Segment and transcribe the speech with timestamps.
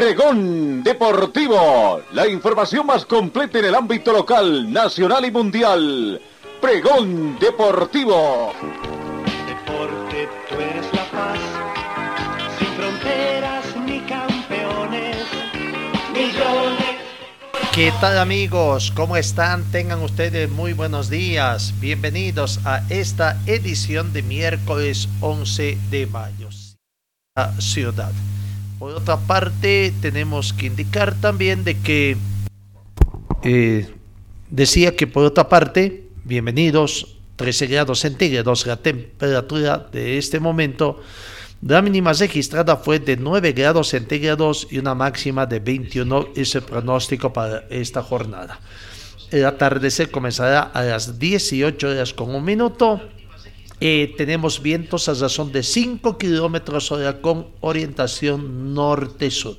[0.00, 6.18] Pregón Deportivo, la información más completa en el ámbito local, nacional y mundial.
[6.58, 8.54] Pregón Deportivo.
[9.46, 11.38] Deporte, tú eres la paz,
[12.58, 15.26] sin fronteras ni campeones,
[16.14, 16.96] millones.
[17.74, 18.94] ¿Qué tal amigos?
[18.96, 19.70] ¿Cómo están?
[19.70, 21.74] Tengan ustedes muy buenos días.
[21.78, 26.48] Bienvenidos a esta edición de miércoles 11 de mayo.
[27.36, 28.12] La ciudad.
[28.80, 32.16] Por otra parte, tenemos que indicar también de que
[33.42, 33.86] eh,
[34.48, 40.98] decía que por otra parte, bienvenidos, 13 grados centígrados la temperatura de este momento.
[41.60, 46.62] La mínima registrada fue de 9 grados centígrados y una máxima de 21 es el
[46.62, 48.60] pronóstico para esta jornada.
[49.30, 52.98] El atardecer comenzará a las 18 horas con un minuto
[53.80, 59.56] eh, tenemos vientos a razón de 5 kilómetros hora con orientación norte-sur.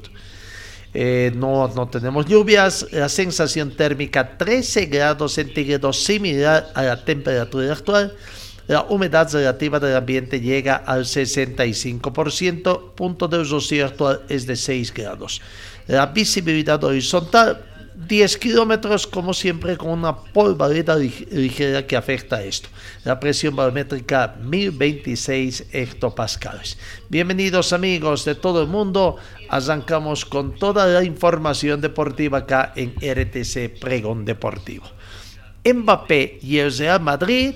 [0.93, 7.73] Eh, no, no tenemos lluvias, la sensación térmica 13 grados centígrados similar a la temperatura
[7.73, 8.15] actual.
[8.67, 14.93] La humedad relativa del ambiente llega al 65%, punto de rocío actual es de 6
[14.93, 15.41] grados.
[15.87, 17.70] La visibilidad horizontal
[18.07, 22.69] 10 kilómetros, como siempre, con una polvareda ligera que afecta a esto.
[23.03, 26.77] La presión barométrica 1026 hectopascales.
[27.09, 29.17] Bienvenidos amigos de todo el mundo.
[29.49, 34.85] Arrancamos con toda la información deportiva acá en RTC Pregón Deportivo.
[35.63, 37.53] Mbappé y el Real Madrid,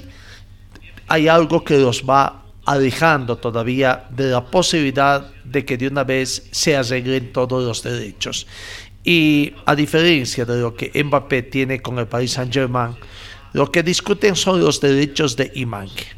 [1.08, 6.48] hay algo que los va alejando todavía de la posibilidad de que de una vez
[6.52, 8.48] se arreglen todos los derechos.
[9.06, 12.96] Y a diferencia de lo que Mbappé tiene con el Paris Saint-Germain,
[13.54, 16.18] lo que discuten son los derechos de imagen.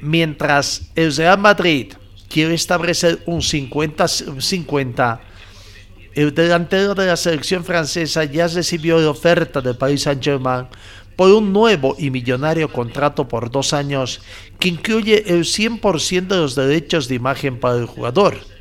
[0.00, 1.92] Mientras el Real Madrid
[2.30, 5.20] quiere establecer un 50-50,
[6.14, 10.66] el delantero de la selección francesa ya recibió la oferta del Paris Saint-Germain
[11.16, 14.22] por un nuevo y millonario contrato por dos años
[14.58, 18.53] que incluye el 100% de los derechos de imagen para el jugador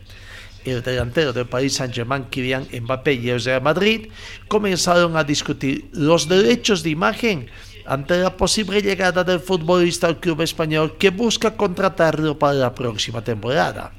[0.66, 4.10] el delantero del país Saint-Germain, Kylian Mbappé y el Real Madrid
[4.48, 7.50] comenzaron a discutir los derechos de imagen
[7.86, 13.24] ante la posible llegada del futbolista al club español que busca contratarlo para la próxima
[13.24, 13.92] temporada.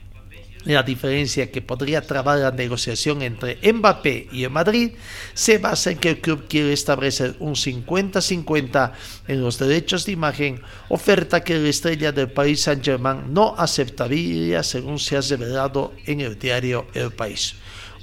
[0.65, 4.93] La diferencia que podría trabar la negociación entre Mbappé y el Madrid
[5.35, 8.93] se basa en que el club quiere establecer un 50-50
[9.29, 14.99] en los derechos de imagen, oferta que la estrella del país Saint-Germain no aceptaría según
[14.99, 17.57] se ha revelado en el diario El País.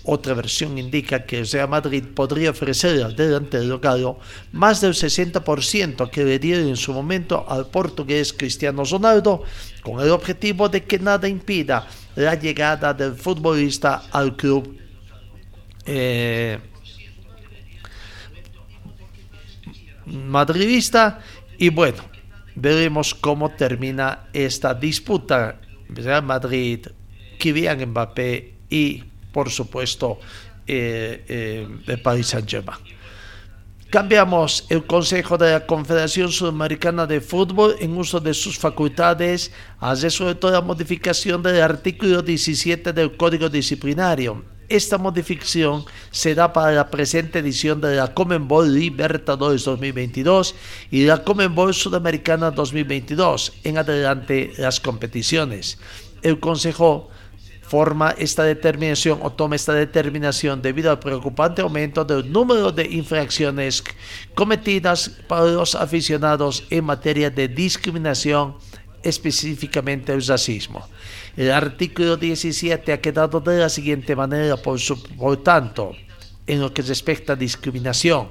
[0.03, 4.19] Otra versión indica que el Real Madrid podría ofrecer al delantero galo
[4.51, 9.43] más del 60% que le dieron en su momento al portugués Cristiano Ronaldo,
[9.83, 14.77] con el objetivo de que nada impida la llegada del futbolista al club.
[15.85, 16.59] Eh,
[20.05, 21.19] madridista
[21.57, 22.03] y bueno,
[22.55, 26.87] veremos cómo termina esta disputa Real Madrid,
[27.39, 30.19] Kylian Mbappé y por supuesto,
[30.67, 32.79] eh, eh, de Paris Saint-Germain.
[33.91, 39.93] Cambiamos el Consejo de la Confederación Sudamericana de Fútbol en uso de sus facultades ha
[39.95, 44.45] resuelto la modificación del artículo 17 del Código Disciplinario.
[44.69, 50.55] Esta modificación se da para la presente edición de la Comenbol Libertadores 2022
[50.89, 53.51] y la Comenbol Sudamericana 2022.
[53.65, 55.79] En adelante las competiciones.
[56.21, 57.09] El Consejo
[57.71, 63.81] forma esta determinación o toma esta determinación debido al preocupante aumento del número de infracciones
[64.35, 68.57] cometidas por los aficionados en materia de discriminación,
[69.03, 70.85] específicamente el racismo.
[71.37, 74.77] El artículo 17 ha quedado de la siguiente manera, por,
[75.17, 75.95] por tanto,
[76.45, 78.27] en lo que respecta a discriminación.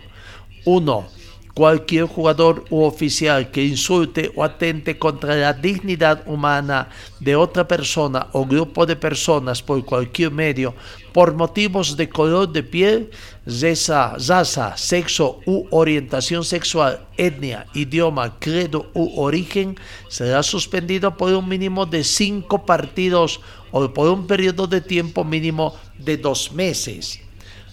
[0.66, 1.19] 1
[1.60, 6.88] cualquier jugador u oficial que insulte o atente contra la dignidad humana
[7.20, 10.72] de otra persona o grupo de personas por cualquier medio,
[11.12, 13.10] por motivos de color de piel,
[13.44, 19.76] raza, sexo u orientación sexual, etnia, idioma, credo u origen,
[20.08, 23.38] será suspendido por un mínimo de cinco partidos
[23.70, 27.20] o por un periodo de tiempo mínimo de dos meses.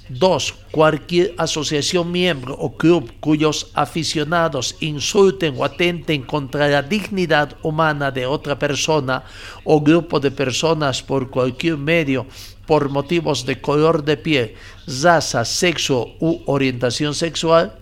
[0.09, 0.53] 2.
[0.71, 8.25] Cualquier asociación, miembro o club cuyos aficionados insulten o atenten contra la dignidad humana de
[8.25, 9.23] otra persona
[9.63, 12.25] o grupo de personas por cualquier medio
[12.65, 14.55] por motivos de color de piel,
[14.85, 17.79] raza, sexo u orientación sexual,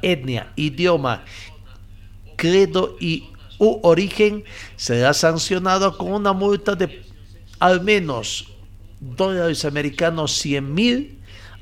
[0.00, 1.22] etnia, idioma,
[2.36, 3.28] credo y
[3.58, 4.42] u origen,
[4.76, 7.02] será sancionado con una multa de
[7.58, 8.48] al menos
[9.00, 11.19] dólares americanos 100 mil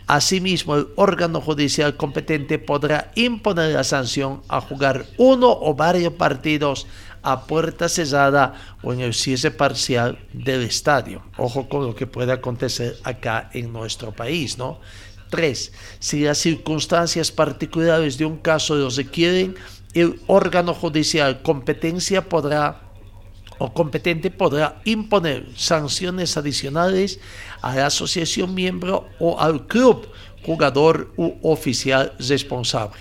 [0.09, 6.87] Asimismo, el órgano judicial competente podrá imponer la sanción a jugar uno o varios partidos
[7.23, 11.23] a puerta cerrada o en el cierre parcial del estadio.
[11.37, 14.81] Ojo con lo que puede acontecer acá en nuestro país, ¿no?
[15.29, 15.73] 3.
[15.99, 19.57] Si las circunstancias particulares de un caso lo requieren,
[19.93, 22.88] el órgano judicial competencia podrá
[23.59, 27.21] o competente podrá imponer sanciones adicionales
[27.61, 30.09] a la asociación miembro o al club,
[30.43, 32.99] jugador u oficial responsable.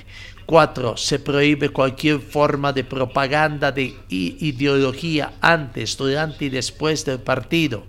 [0.48, 0.96] 4.
[0.98, 7.86] Se prohíbe cualquier forma de propaganda de ideología antes, durante y después del partido.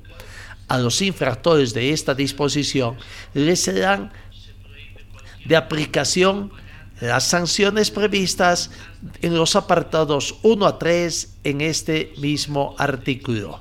[0.66, 2.96] A los infractores de esta disposición
[3.32, 4.12] les serán
[5.46, 6.50] de aplicación
[7.00, 8.70] las sanciones previstas
[9.22, 13.60] en los apartados 1 a 3 en este mismo artículo.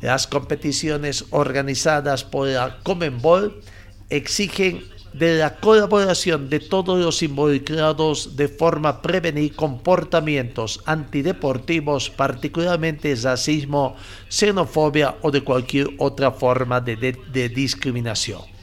[0.00, 3.60] Las competiciones organizadas por la Comenbol
[4.08, 13.96] exigen de la colaboración de todos los involucrados de forma prevenir comportamientos antideportivos, particularmente racismo,
[14.28, 18.57] xenofobia o de cualquier otra forma de discriminación.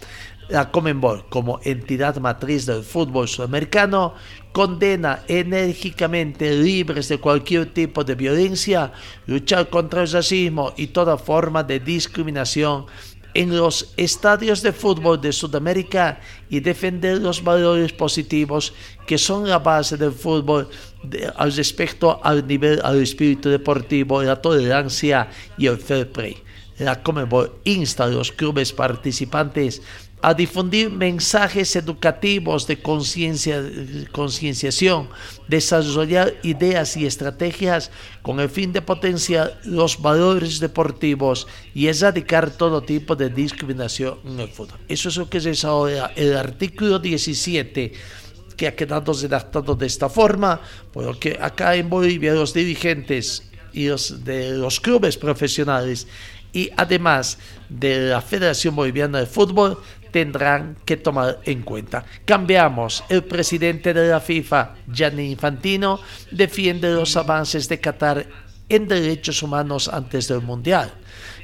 [0.47, 4.13] La Comenbol, como entidad matriz del fútbol sudamericano,
[4.51, 8.91] condena enérgicamente, libres de cualquier tipo de violencia,
[9.25, 12.85] luchar contra el racismo y toda forma de discriminación
[13.33, 16.19] en los estadios de fútbol de Sudamérica
[16.49, 18.73] y defender los valores positivos
[19.05, 20.69] que son la base del fútbol
[21.35, 25.27] al respecto al nivel, al espíritu deportivo, la tolerancia
[25.57, 26.37] y el fair play.
[26.77, 29.81] La Comebol insta a los clubes participantes
[30.25, 35.07] a difundir mensajes educativos de concienciación,
[35.47, 37.91] desarrollar ideas y estrategias
[38.23, 41.45] con el fin de potenciar los valores deportivos
[41.75, 44.79] y erradicar todo tipo de discriminación en el fútbol.
[44.87, 47.93] Eso es lo que es ahora el artículo 17
[48.57, 50.59] que ha quedado redactado de esta forma,
[50.91, 53.43] porque acá en Bolivia los dirigentes
[53.73, 56.07] y los de los clubes profesionales
[56.51, 57.37] y además
[57.69, 59.77] de la Federación Boliviana de Fútbol
[60.15, 62.05] tendrán que tomar en cuenta.
[62.23, 63.03] Cambiamos.
[63.09, 65.99] El presidente de la FIFA, Gianni Infantino,
[66.31, 68.25] defiende los avances de Qatar
[68.69, 70.93] en derechos humanos antes del Mundial.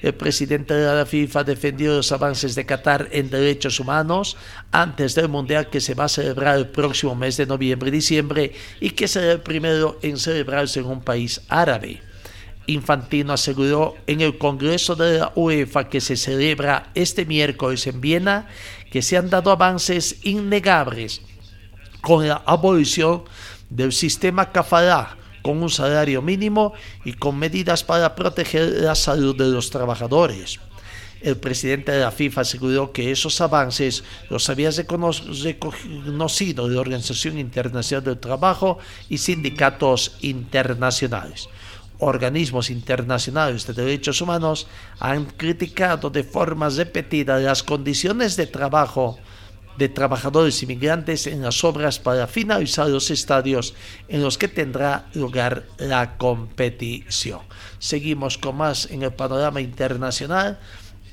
[0.01, 4.37] El presidente de la FIFA defendió los avances de Qatar en derechos humanos
[4.71, 8.53] antes del Mundial que se va a celebrar el próximo mes de noviembre y diciembre
[8.79, 12.01] y que será el primero en celebrarse en un país árabe.
[12.73, 18.47] Infantino aseguró en el Congreso de la UEFA que se celebra este miércoles en Viena
[18.91, 21.21] que se han dado avances innegables
[22.01, 23.23] con la abolición
[23.69, 26.73] del sistema kafala, con un salario mínimo
[27.05, 30.59] y con medidas para proteger la salud de los trabajadores.
[31.21, 38.03] El presidente de la FIFA aseguró que esos avances los había reconocido la Organización Internacional
[38.03, 41.47] del Trabajo y sindicatos internacionales
[42.01, 44.67] organismos internacionales de derechos humanos
[44.99, 49.17] han criticado de forma repetida las condiciones de trabajo
[49.77, 53.73] de trabajadores inmigrantes en las obras para finalizar los estadios
[54.09, 57.39] en los que tendrá lugar la competición.
[57.79, 60.59] Seguimos con más en el panorama internacional.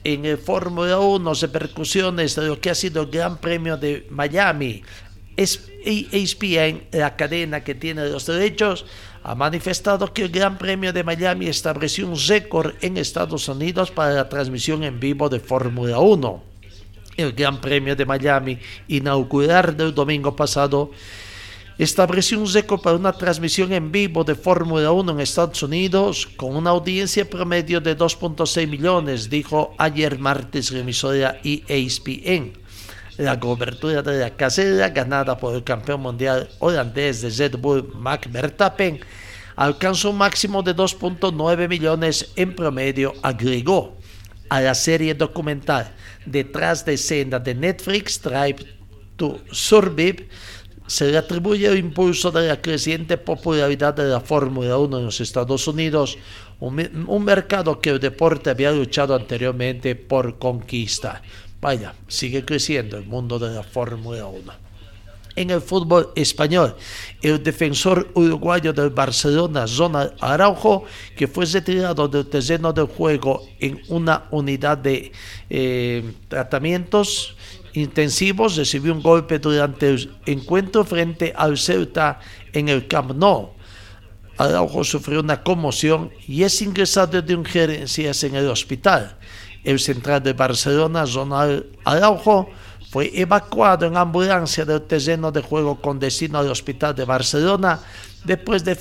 [0.05, 4.83] En el Fórmula 1, repercusiones de lo que ha sido el Gran Premio de Miami.
[5.37, 8.85] ESPN, la cadena que tiene los derechos,
[9.29, 14.15] ha manifestado que el Gran Premio de Miami estableció un récord en Estados Unidos para
[14.15, 16.43] la transmisión en vivo de Fórmula 1.
[17.19, 18.59] El Gran Premio de Miami,
[18.89, 20.93] inaugurar del domingo pasado,
[21.77, 26.57] estableció un récord para una transmisión en vivo de Fórmula 1 en Estados Unidos con
[26.57, 32.53] una audiencia promedio de 2.6 millones, dijo ayer martes la emisora ESPN.
[33.19, 38.31] La cobertura de la carrera, ganada por el campeón mundial holandés de Red Bull, Max
[38.31, 39.01] Verstappen,
[39.57, 43.99] alcanzó un máximo de 2.9 millones en promedio, agregó
[44.49, 45.93] a la serie documental
[46.25, 48.59] Detrás de escena de Netflix, Drive
[49.17, 50.29] to Survive,
[50.87, 55.21] se le atribuye el impulso de la creciente popularidad de la Fórmula 1 en los
[55.21, 56.19] Estados Unidos,
[56.61, 61.23] un, mercado que el deporte había luchado anteriormente por conquista.
[61.61, 64.69] Vaya, sigue creciendo el mundo de la Fórmula 1
[65.39, 66.75] en el fútbol español.
[67.23, 70.85] El defensor uruguayo del Barcelona, Zona Araujo,
[71.17, 75.13] que fue retirado del terreno del juego en una unidad de
[75.49, 77.37] eh, tratamientos
[77.73, 82.19] intensivos, recibió un golpe durante el encuentro frente al Ceuta
[82.53, 83.58] en el Camp Nou.
[84.39, 89.17] Araujo sufrió una conmoción y es ingresado de urgencias en el hospital.
[89.65, 92.49] El central de Barcelona, Zona Araujo,
[92.91, 97.81] fue evacuado en ambulancia del terreno de juego con destino al hospital de Barcelona
[98.25, 98.75] después de,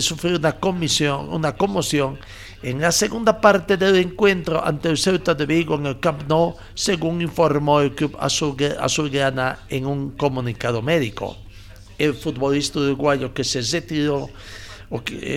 [0.00, 2.18] sufrir una, comisión, una conmoción
[2.62, 6.54] en la segunda parte del encuentro ante el Ceuta de Vigo en el Camp Nou,
[6.74, 11.36] según informó el club azulgrana en un comunicado médico.
[11.98, 14.30] El futbolista uruguayo que se retiró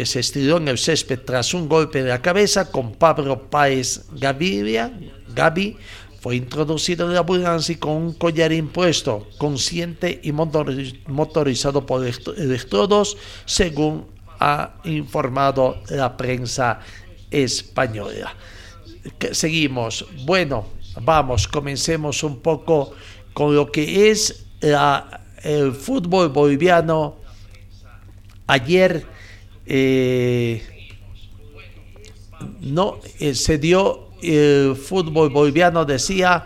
[0.05, 4.91] se estiró en el césped tras un golpe de la cabeza con Pablo Páez Gaviria,
[5.33, 5.77] Gavi
[6.25, 14.07] fue introducido en la ambulancia con un collar impuesto, consciente y motorizado por electrodos, según
[14.39, 16.79] ha informado la prensa
[17.29, 18.35] española.
[19.33, 20.03] Seguimos.
[20.25, 20.65] Bueno,
[20.99, 22.93] vamos, comencemos un poco
[23.33, 24.47] con lo que es
[25.43, 27.17] el fútbol boliviano.
[28.47, 29.05] Ayer
[29.65, 30.61] eh,
[32.61, 36.45] no eh, se dio el fútbol boliviano decía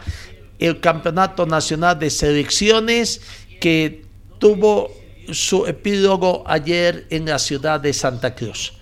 [0.58, 3.22] el campeonato nacional de selecciones
[3.62, 4.06] que
[4.40, 4.92] tuvo
[5.32, 8.74] su epílogo ayer en la ciudad de Santa Cruz.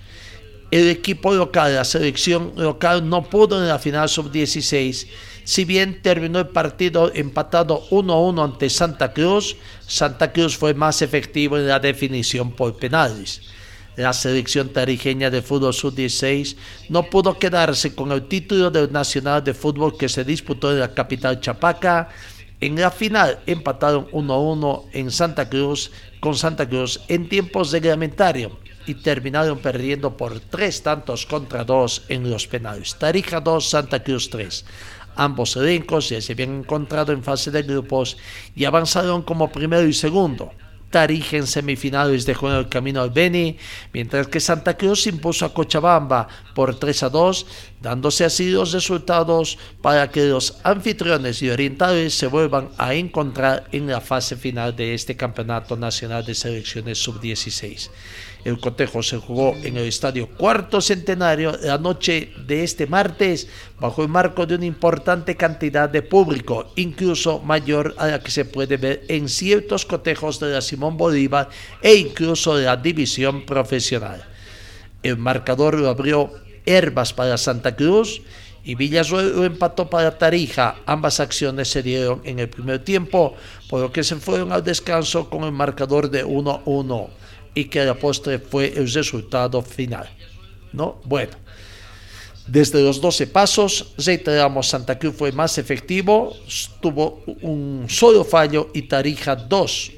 [0.72, 5.08] El equipo local, la selección local, no pudo en la final sub-16.
[5.44, 11.58] Si bien terminó el partido empatado 1-1 ante Santa Cruz, Santa Cruz fue más efectivo
[11.58, 13.42] en la definición por penales
[13.98, 16.56] la selección tarijeña de fútbol sub-16
[16.90, 20.94] no pudo quedarse con el título del Nacional de Fútbol que se disputó en la
[20.94, 22.10] capital Chapaca.
[22.62, 28.52] En la final empataron 1-1 en Santa Cruz con Santa Cruz en tiempos reglamentarios
[28.86, 32.96] y terminaron perdiendo por tres tantos contra dos en los penales.
[32.96, 34.64] Tarija 2, Santa Cruz 3.
[35.16, 38.16] Ambos elencos ya se habían encontrado en fase de grupos
[38.56, 40.52] y avanzaron como primero y segundo.
[40.90, 43.58] Tarija en semifinales dejó en el camino al Beni,
[43.94, 47.46] mientras que Santa Cruz impuso a Cochabamba por 3 a 2,
[47.82, 53.88] dándose así los resultados para que los anfitriones y orientales se vuelvan a encontrar en
[53.88, 57.90] la fase final de este Campeonato Nacional de Selecciones Sub-16.
[58.48, 64.04] El cotejo se jugó en el estadio Cuarto Centenario la noche de este martes bajo
[64.04, 68.78] el marco de una importante cantidad de público, incluso mayor a la que se puede
[68.78, 71.50] ver en ciertos cotejos de la Simón Bolívar
[71.82, 74.24] e incluso de la división profesional.
[75.04, 76.32] El marcador lo abrió
[76.66, 78.22] Herbas para Santa Cruz
[78.64, 80.78] y Villasuelo empató para Tarija.
[80.86, 83.36] Ambas acciones se dieron en el primer tiempo,
[83.70, 87.10] por lo que se fueron al descanso con el marcador de 1-1
[87.58, 90.08] y que la postre fue el resultado final.
[90.74, 91.02] ¿no?
[91.06, 91.32] Bueno,
[92.46, 96.38] desde los 12 pasos, reiteramos, Santa Cruz fue más efectivo,
[96.80, 99.92] tuvo un solo fallo y Tarija dos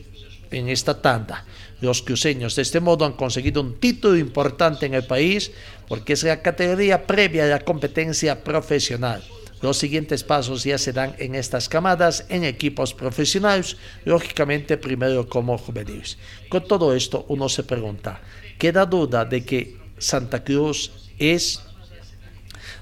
[0.50, 1.46] en esta tanda.
[1.82, 5.52] Los cruceños de este modo han conseguido un título importante en el país
[5.90, 9.22] porque es la categoría previa de la competencia profesional.
[9.62, 13.76] Los siguientes pasos ya se dan en estas camadas en equipos profesionales,
[14.06, 16.18] lógicamente primero como juveniles.
[16.48, 18.22] Con todo esto uno se pregunta,
[18.58, 21.62] ¿queda duda de que Santa Cruz es,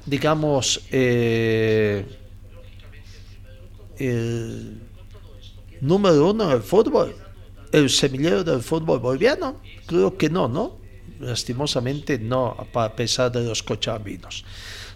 [0.05, 2.05] digamos, eh,
[3.97, 4.79] el
[5.81, 7.15] número uno en el fútbol?
[7.71, 9.61] ¿El semillero del fútbol boliviano?
[9.87, 10.77] Creo que no, ¿no?
[11.19, 14.45] Lastimosamente no, a pesar de los cochabambinos.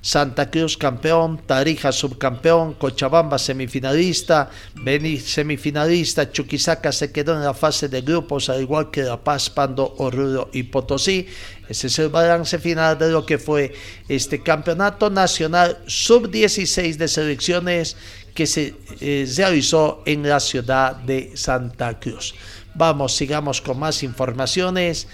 [0.02, 7.88] Santa Cruz campeón, Tarija subcampeón, Cochabamba semifinalista, Beni semifinalista, Chuquisaca se quedó en la fase
[7.88, 11.28] de grupos, al igual que La Paz, Pando, Oruro y Potosí.
[11.70, 13.74] Ese es el balance final de lo que fue
[14.10, 17.96] este campeonato nacional sub-16 de selecciones
[18.34, 22.34] que se eh, realizó en la ciudad de Santa Cruz.
[22.74, 25.08] Vamos, sigamos con más informaciones.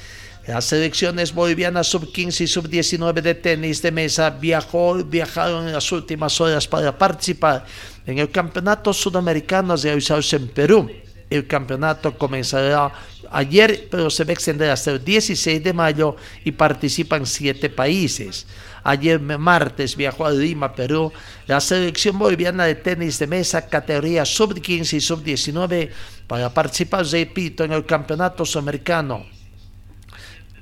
[0.47, 6.39] Las selecciones bolivianas sub-15 y sub-19 de tenis de mesa viajó, viajaron en las últimas
[6.39, 7.65] horas para participar
[8.05, 10.89] en el Campeonato Sudamericano realizado en Perú.
[11.29, 12.93] El campeonato comenzará
[13.29, 18.47] ayer, pero se va a extender hasta el 16 de mayo y participan siete países.
[18.85, 21.11] Ayer martes viajó a Lima, Perú,
[21.45, 25.89] la selección boliviana de tenis de mesa categoría sub-15 y sub-19
[26.25, 29.36] para participar, repito, en el Campeonato Sudamericano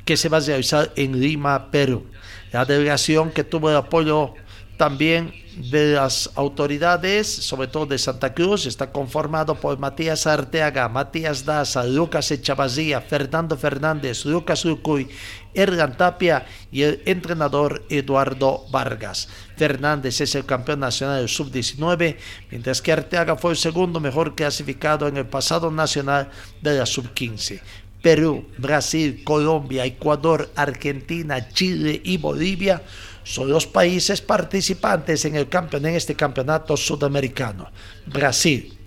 [0.05, 2.05] que se va a realizar en Lima, Perú.
[2.51, 4.33] La delegación que tuvo el apoyo
[4.77, 11.45] también de las autoridades, sobre todo de Santa Cruz, está conformado por Matías Arteaga, Matías
[11.45, 15.07] Daza, Lucas Echavazía, Fernando Fernández, Lucas Lucuy,
[15.53, 19.29] Ergan Tapia y el entrenador Eduardo Vargas.
[19.55, 22.17] Fernández es el campeón nacional del sub-19,
[22.51, 26.29] mientras que Arteaga fue el segundo mejor clasificado en el pasado nacional
[26.61, 27.61] de la sub-15.
[28.05, 32.83] Perú, Brasil, Colombia, Ecuador, Argentina, Chile y Bolivia
[33.23, 37.67] son los países participantes en, el campeón, en este campeonato sudamericano.
[38.05, 38.77] Brasil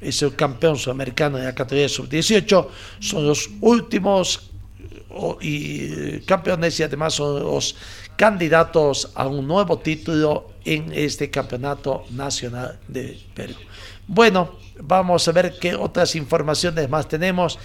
[0.00, 2.66] es el campeón sudamericano de la categoría sub-18,
[3.00, 4.50] son los últimos
[6.24, 7.76] campeones y además son los
[8.16, 13.56] candidatos a un nuevo título en este campeonato nacional de Perú.
[14.06, 17.58] Bueno, vamos a ver qué otras informaciones más tenemos.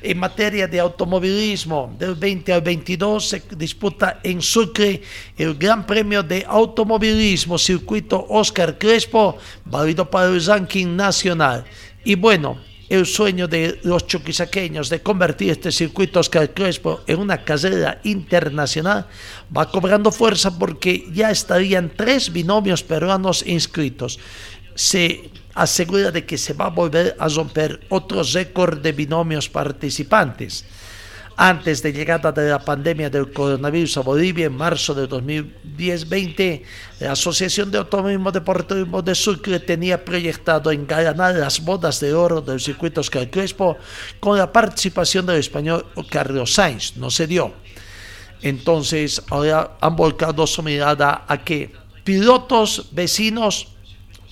[0.00, 5.02] En materia de automovilismo, del 20 al 22 se disputa en Sucre
[5.36, 11.64] el Gran Premio de Automovilismo Circuito Oscar Crespo, válido para el ranking nacional.
[12.04, 17.42] Y bueno, el sueño de los chuquisaqueños de convertir este circuito Oscar Crespo en una
[17.42, 19.06] carrera internacional
[19.56, 24.18] va cobrando fuerza porque ya estarían tres binomios peruanos inscritos.
[24.74, 30.64] Se asegura de que se va a volver a romper otro récord de binomios participantes.
[31.36, 36.62] Antes de llegada de la pandemia del coronavirus a Bolivia en marzo de 2010-20,
[37.00, 42.60] la Asociación de Automovilismo Deportivo de Sucre tenía proyectado enganar las bodas de oro del
[42.60, 43.78] circuito Oscar Crespo
[44.20, 46.96] con la participación del español Carlos Sainz.
[46.96, 47.54] No se dio.
[48.42, 51.72] Entonces, ahora han volcado su mirada a que
[52.04, 53.71] pilotos vecinos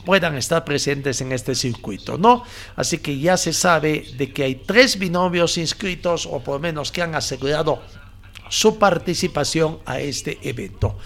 [0.05, 2.43] puedan estar presentes en este circuito, ¿no?
[2.77, 6.93] Así que ya se sabe de que hay tres binomios inscritos o por lo menos
[6.93, 7.81] que han asegurado
[8.49, 10.99] su participación a este evento.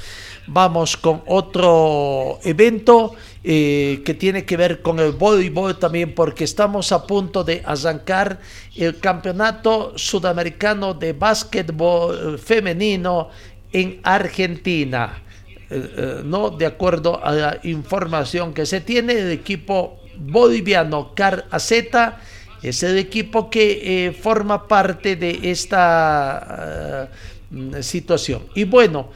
[0.46, 6.92] Vamos con otro evento eh, que tiene que ver con el voleibol también porque estamos
[6.92, 8.40] a punto de arrancar
[8.76, 13.28] el campeonato sudamericano de básquetbol femenino
[13.72, 15.23] en Argentina.
[15.74, 21.46] Eh, eh, no de acuerdo a la información que se tiene del equipo boliviano Car
[21.50, 21.72] AZ
[22.62, 27.10] es el equipo que eh, forma parte de esta
[27.80, 28.46] situación.
[28.54, 29.08] Y bueno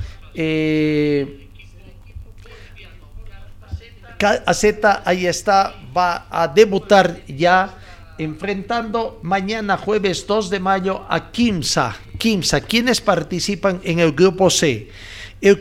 [4.18, 4.64] Car AZ
[5.04, 7.72] ahí está va a debutar ya
[8.18, 11.96] enfrentando mañana jueves 2 de mayo a Kimsa.
[12.18, 14.88] Kimsa quienes participan en el grupo C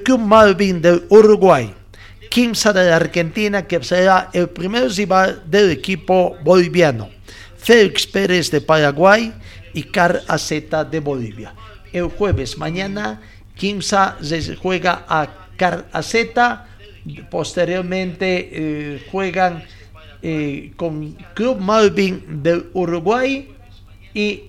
[0.03, 1.73] Club Malvin del Uruguay,
[2.29, 7.09] Kimsa de la Argentina, que será el primer rival del equipo boliviano,
[7.57, 9.33] Félix Pérez de Paraguay
[9.73, 11.53] y Car AZ de Bolivia.
[11.93, 13.21] El jueves mañana,
[13.55, 14.17] Kimsa
[14.61, 16.15] juega a Car AZ,
[17.29, 19.63] posteriormente eh, juegan
[20.21, 23.49] eh, con Club Malvin del Uruguay
[24.13, 24.43] y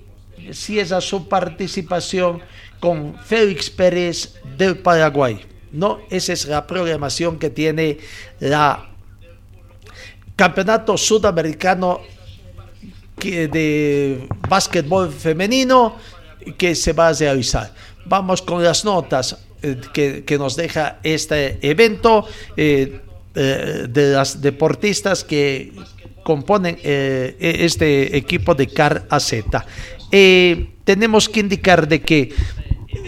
[0.50, 2.40] si es a su participación
[2.80, 5.40] con Félix Pérez del Paraguay.
[5.72, 7.98] No, esa es la programación que tiene
[8.40, 8.88] la
[10.36, 12.00] Campeonato Sudamericano
[13.20, 15.96] de Básquetbol Femenino
[16.56, 17.74] que se va a realizar.
[18.06, 22.24] Vamos con las notas eh, que, nos deja este evento
[22.56, 23.00] eh,
[23.34, 25.72] eh, de las deportistas que
[26.22, 29.34] componen este equipo de CAR AZ.
[30.84, 32.32] tenemos que indicar de que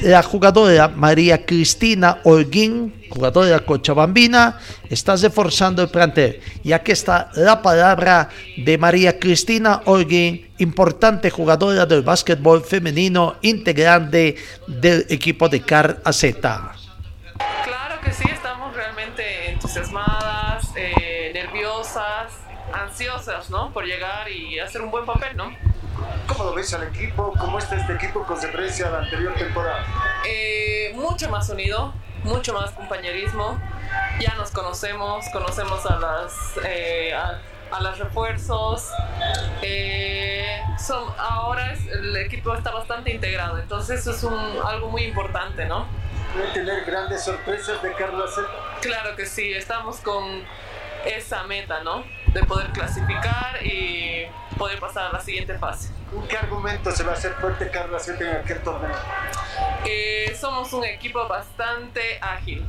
[0.02, 4.58] la jugadora María Cristina Holguín, jugadora cochabambina,
[4.88, 6.40] está reforzando el plantel.
[6.62, 14.36] Y aquí está la palabra de María Cristina Holguín, importante jugadora del básquetbol femenino, integrante
[14.66, 16.24] del equipo de CAR AZ.
[16.34, 22.32] Claro que sí, estamos realmente entusiasmadas, eh, nerviosas,
[22.72, 23.72] ansiosas, ¿no?
[23.72, 25.50] Por llegar y hacer un buen papel, ¿no?
[26.40, 27.34] ¿Cómo lo ves al equipo?
[27.38, 29.84] ¿Cómo está este equipo con referencia a la anterior temporada?
[30.26, 31.92] Eh, mucho más unido,
[32.24, 33.60] mucho más compañerismo.
[34.20, 36.32] Ya nos conocemos, conocemos a las
[36.64, 38.88] eh, a, los refuerzos.
[39.60, 45.66] Eh, son, ahora el equipo está bastante integrado, entonces eso es un, algo muy importante,
[45.66, 45.86] ¿no?
[46.32, 48.30] ¿Puede tener grandes sorpresas de Carlos
[48.80, 50.42] Claro que sí, estamos con
[51.04, 52.02] esa meta, ¿no?
[52.32, 55.90] De poder clasificar y poder pasar a la siguiente fase.
[56.12, 58.94] ¿Con qué argumento se va a hacer fuerte Carlos en aquel torneo?
[59.84, 62.64] Eh, somos un equipo bastante ágil.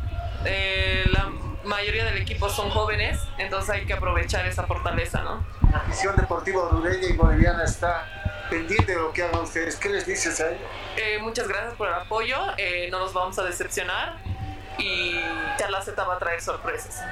[0.46, 1.32] Eh, la
[1.64, 5.46] mayoría del equipo son jóvenes, entonces hay que aprovechar esa fortaleza, ¿no?
[5.72, 9.76] La afición deportiva hondureña y boliviana está pendiente de lo que hagan ustedes.
[9.76, 10.62] ¿Qué les dices a ellos?
[10.98, 12.38] Eh, muchas gracias por el apoyo,
[12.90, 14.18] no nos vamos a decepcionar
[14.78, 15.20] y
[15.60, 17.04] ya la Z va a traer sorpresas.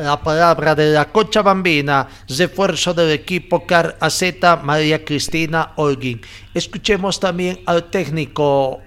[0.00, 4.22] La palabra de la Cochabambina, refuerzo del equipo Car AZ,
[4.62, 6.20] María Cristina Holguín.
[6.54, 8.80] Escuchemos también al técnico,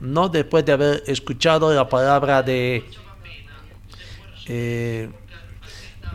[0.00, 2.84] no después de haber escuchado la palabra de,
[4.46, 5.10] eh,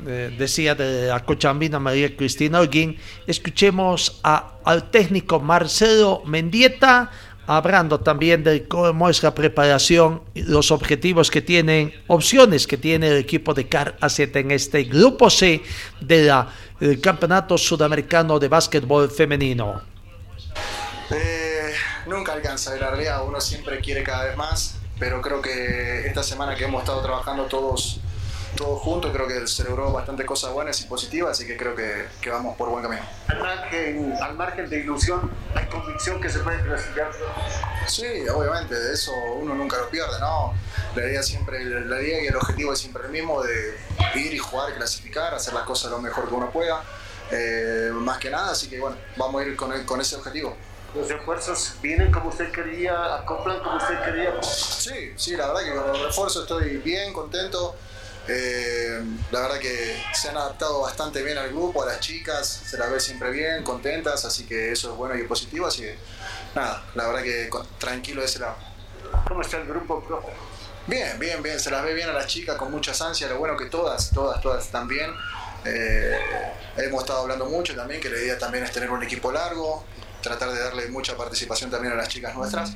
[0.03, 7.11] de- decía de la Cochabambina María Cristina Holguín, escuchemos a- al técnico Marcelo Mendieta
[7.47, 13.17] hablando también de cómo es la preparación, los objetivos que tienen, opciones que tiene el
[13.17, 15.63] equipo de CAR AZ en este grupo C
[16.01, 19.81] del Campeonato Sudamericano de Básquetbol Femenino.
[21.09, 21.71] Eh,
[22.05, 26.53] nunca alcanza, la realidad uno siempre quiere cada vez más, pero creo que esta semana
[26.53, 28.01] que hemos estado trabajando todos,
[28.55, 32.07] todos juntos, creo que se logró bastante cosas buenas y positivas, así que creo que,
[32.21, 33.01] que vamos por buen camino.
[33.27, 37.11] Al margen, al margen de ilusión, hay convicción que se puede clasificar.
[37.87, 40.53] Sí, obviamente, de eso uno nunca lo pierde, ¿no?
[40.95, 43.77] La idea siempre, la idea y el objetivo es siempre el mismo, de
[44.15, 46.81] ir y jugar, clasificar, hacer las cosas lo mejor que uno pueda,
[47.31, 50.55] eh, más que nada, así que bueno, vamos a ir con, con ese objetivo.
[50.95, 54.41] Los refuerzos vienen como usted quería, acoplan como usted quería.
[54.41, 57.75] Sí, sí, la verdad que con los refuerzos estoy bien, contento.
[58.29, 62.77] Eh, la verdad que se han adaptado bastante bien al grupo, a las chicas, se
[62.77, 65.97] las ve siempre bien, contentas, así que eso es bueno y positivo, así que
[66.53, 68.55] nada, la verdad que tranquilo de ese lado.
[69.27, 70.27] ¿Cómo está el grupo, profe?
[70.87, 73.55] Bien, bien, bien, se las ve bien a las chicas con muchas ansias, lo bueno
[73.55, 75.09] que todas, todas, todas están bien.
[75.65, 76.17] Eh,
[76.77, 79.85] hemos estado hablando mucho también, que la idea también es tener un equipo largo,
[80.21, 82.73] tratar de darle mucha participación también a las chicas nuestras.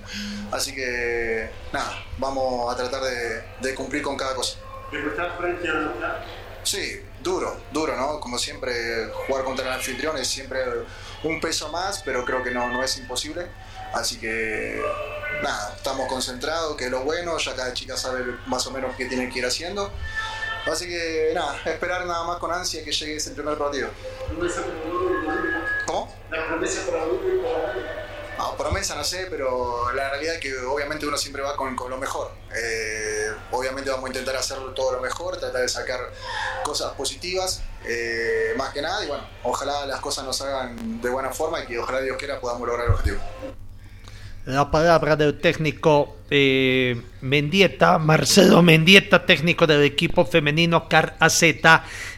[0.51, 4.57] Así que nada, vamos a tratar de, de cumplir con cada cosa.
[4.91, 6.25] ¿Le gusta frente a la
[6.63, 8.19] Sí, duro, duro, ¿no?
[8.19, 10.61] Como siempre, jugar contra el anfitrión es siempre
[11.23, 13.47] un peso más, pero creo que no, no es imposible.
[13.93, 14.81] Así que,
[15.41, 19.05] nada, estamos concentrados, que es lo bueno, ya cada chica sabe más o menos qué
[19.05, 19.91] tiene que ir haciendo.
[20.71, 23.89] Así que, nada, esperar nada más con ansia que llegue ese primer partido.
[25.87, 26.13] ¿Cómo?
[26.29, 28.00] La promesa para uno y para.
[28.41, 31.91] No, promesa no sé, pero la realidad es que obviamente uno siempre va con, con
[31.91, 32.31] lo mejor.
[32.55, 35.99] Eh, obviamente vamos a intentar hacerlo todo lo mejor, tratar de sacar
[36.63, 41.29] cosas positivas, eh, más que nada, y bueno, ojalá las cosas nos hagan de buena
[41.29, 43.19] forma y que ojalá Dios quiera podamos lograr el objetivo.
[44.45, 51.43] La palabra del técnico eh, Mendieta, Marcelo Mendieta, técnico del equipo femenino CAR AZ,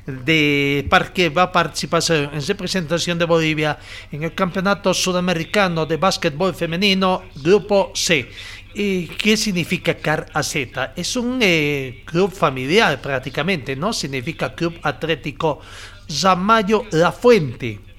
[0.06, 3.78] de Parque va a participar en representación de Bolivia
[4.10, 8.30] en el Campeonato Sudamericano de Básquetbol Femenino, Grupo C.
[8.74, 10.56] ¿Y qué significa CAR AZ?
[10.96, 13.92] Es un eh, club familiar prácticamente, ¿no?
[13.92, 15.60] Significa Club Atlético
[16.10, 17.93] Zamayo La Fuente.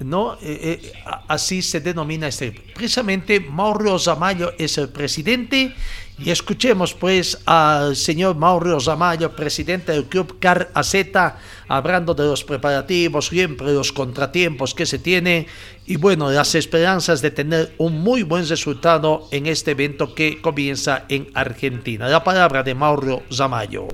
[0.00, 0.34] ¿No?
[0.34, 0.92] Eh, eh,
[1.28, 2.52] así se denomina este.
[2.52, 5.74] Precisamente Mauro Zamayo es el presidente
[6.18, 10.94] y escuchemos pues al señor Mauro Zamayo, presidente del club CAR AZ,
[11.68, 15.46] hablando de los preparativos, siempre los contratiempos que se tienen
[15.86, 21.04] y bueno, las esperanzas de tener un muy buen resultado en este evento que comienza
[21.08, 22.08] en Argentina.
[22.08, 23.88] La palabra de Mauro Zamayo.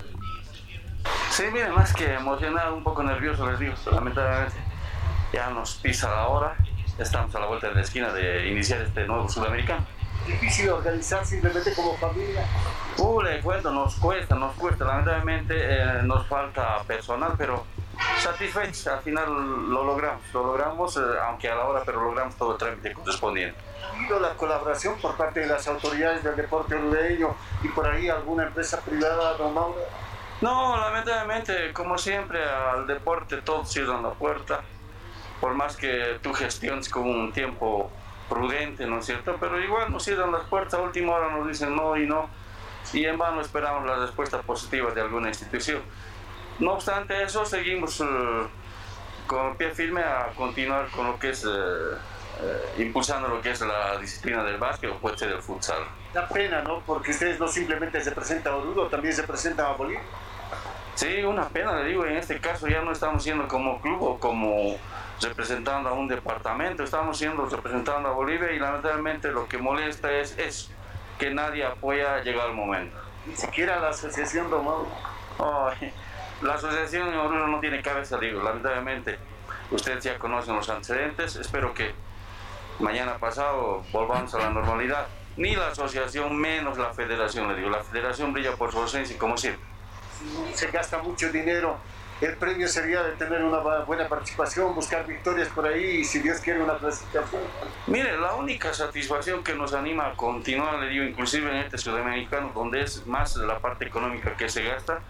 [1.31, 4.66] Sí, más que emocionado, un poco nervioso, les digo, lamentablemente.
[5.37, 6.57] Ya nos pisa la hora,
[6.97, 9.85] estamos a la vuelta de la esquina de iniciar este nuevo sudamericano.
[10.27, 12.43] Difícil organizar simplemente como familia.
[12.97, 17.67] Uh, le cuento, nos cuesta, nos cuesta, lamentablemente eh, nos falta personal, pero
[18.19, 19.31] satisfechos, al final
[19.69, 23.61] lo logramos, lo logramos, eh, aunque a la hora, pero logramos todo el trámite correspondiente.
[24.11, 28.45] ¿Ha la colaboración por parte de las autoridades del deporte hondureño y por ahí alguna
[28.45, 29.85] empresa privada, don Mauro?
[30.41, 34.63] No, lamentablemente, como siempre, al deporte todos cierran la puerta,
[35.41, 37.91] por más que tú gestiones con un tiempo
[38.29, 39.37] prudente, ¿no es cierto?
[39.39, 42.29] Pero igual nos cierran las puertas, a última hora nos dicen no y no,
[42.93, 45.83] y en vano esperamos las respuestas positivas de alguna institución.
[46.59, 48.05] No obstante eso, seguimos eh,
[49.27, 53.61] con pie firme a continuar con lo que es, eh, eh, impulsando lo que es
[53.61, 55.83] la disciplina del básquet o puede ser el futsal.
[56.15, 56.81] Da pena, ¿no?
[56.81, 60.01] Porque ustedes no simplemente representan a Oruro, también se representan a Bolivia.
[60.95, 64.19] Sí, una pena, le digo, en este caso ya no estamos siendo como club o
[64.19, 64.79] como
[65.21, 70.37] representando a un departamento, estamos siendo representando a Bolivia y lamentablemente lo que molesta es
[70.39, 70.71] eso,
[71.19, 72.97] que nadie apoya llegar al momento.
[73.27, 74.89] Ni siquiera la asociación, Mauro.
[75.39, 75.93] Ay,
[76.43, 79.19] la asociación en Oruro no tiene cabeza, digo, lamentablemente.
[79.71, 81.93] Ustedes ya conocen los antecedentes, espero que
[82.79, 85.07] mañana pasado volvamos a la normalidad.
[85.37, 89.37] Ni la asociación menos la federación, le digo, la federación brilla por su ausencia como
[89.37, 89.65] siempre.
[90.55, 91.79] Se gasta mucho dinero
[92.21, 96.41] el premio sería de tener una buena participación, buscar victorias por ahí y si Dios
[96.41, 97.43] quiere una clasificación.
[97.87, 102.53] Mire, la única satisfacción que nos anima a continuar, le digo, inclusive en este sudamericano,
[102.55, 105.01] donde es más la parte económica que se gasta,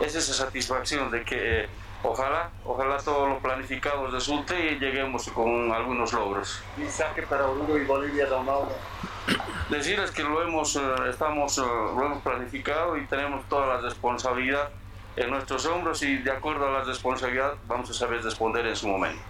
[0.00, 1.68] es esa satisfacción de que eh,
[2.02, 6.60] ojalá, ojalá todo lo planificado resulte y lleguemos con algunos logros.
[6.88, 8.72] Saque para Uruguay y Bolivia, don Mauro.
[9.70, 14.70] Decirles que lo hemos, eh, estamos, eh, lo hemos planificado y tenemos toda la responsabilidad
[15.18, 18.88] en nuestros hombros y de acuerdo a la responsabilidad vamos a saber responder en su
[18.88, 19.20] momento.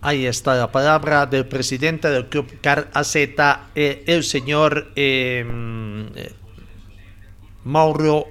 [0.00, 6.32] Ahí está la palabra del presidente del club Car AZ, eh, el señor em, eh,
[7.64, 8.26] Mauro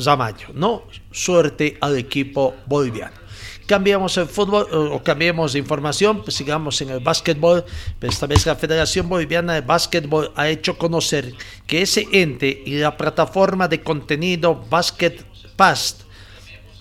[0.00, 0.48] Zamayo.
[0.54, 0.84] ¿no?
[1.10, 3.22] Suerte al equipo boliviano.
[3.66, 7.64] Cambiamos el fútbol o cambiemos de información, pues sigamos en el básquetbol.
[8.00, 11.32] esta vez la Federación Boliviana de Básquetbol ha hecho conocer
[11.66, 15.24] que ese ente y la plataforma de contenido Basket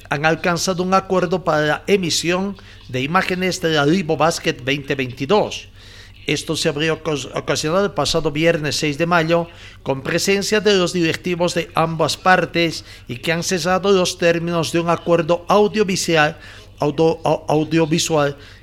[0.10, 2.58] Han alcanzado un acuerdo para la emisión
[2.90, 5.68] de imágenes de la Libo Basket 2022.
[6.26, 9.48] Esto se habría ocasionado el pasado viernes 6 de mayo
[9.84, 14.80] con presencia de los directivos de ambas partes y que han cesado los términos de
[14.80, 16.38] un acuerdo audiovisual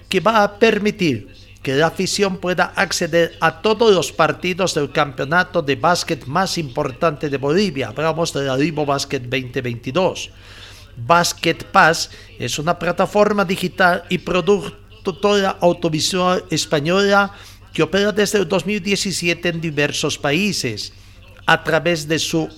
[0.08, 5.62] que va a permitir que la afición pueda acceder a todos los partidos del campeonato
[5.62, 7.88] de básquet más importante de Bolivia.
[7.88, 10.30] Hablamos de la Libo Basket 2022.
[10.96, 17.32] Basket Pass es una plataforma digital y productora audiovisual española
[17.72, 20.92] que opera desde el 2017 en diversos países
[21.46, 22.48] a través de su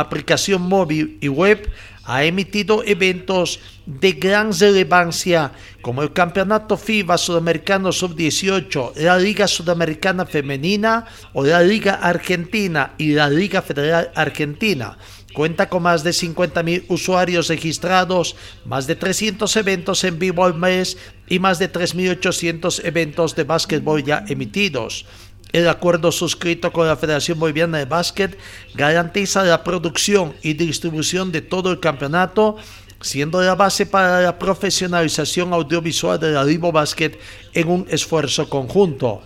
[0.00, 1.70] aplicación móvil y web,
[2.04, 10.24] ha emitido eventos de gran relevancia como el Campeonato FIBA Sudamericano Sub-18, la Liga Sudamericana
[10.24, 14.96] Femenina o la Liga Argentina y la Liga Federal Argentina.
[15.34, 20.96] Cuenta con más de 50.000 usuarios registrados, más de 300 eventos en vivo al mes
[21.28, 25.04] y más de 3.800 eventos de básquetbol ya emitidos.
[25.52, 28.36] El acuerdo suscrito con la Federación Boliviana de Básquet
[28.74, 32.56] garantiza la producción y distribución de todo el campeonato,
[33.00, 37.18] siendo la base para la profesionalización audiovisual de la Libo Básquet
[37.54, 39.22] en un esfuerzo conjunto.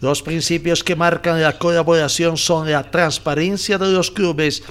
[0.00, 4.62] Los principios que marcan la colaboración son la transparencia de los clubes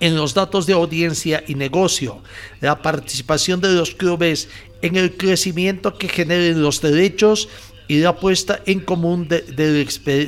[0.00, 2.22] en los datos de audiencia y negocio,
[2.60, 4.48] la participación de los clubes
[4.82, 7.48] en el crecimiento que generen los derechos
[7.88, 9.44] y la puesta en común de,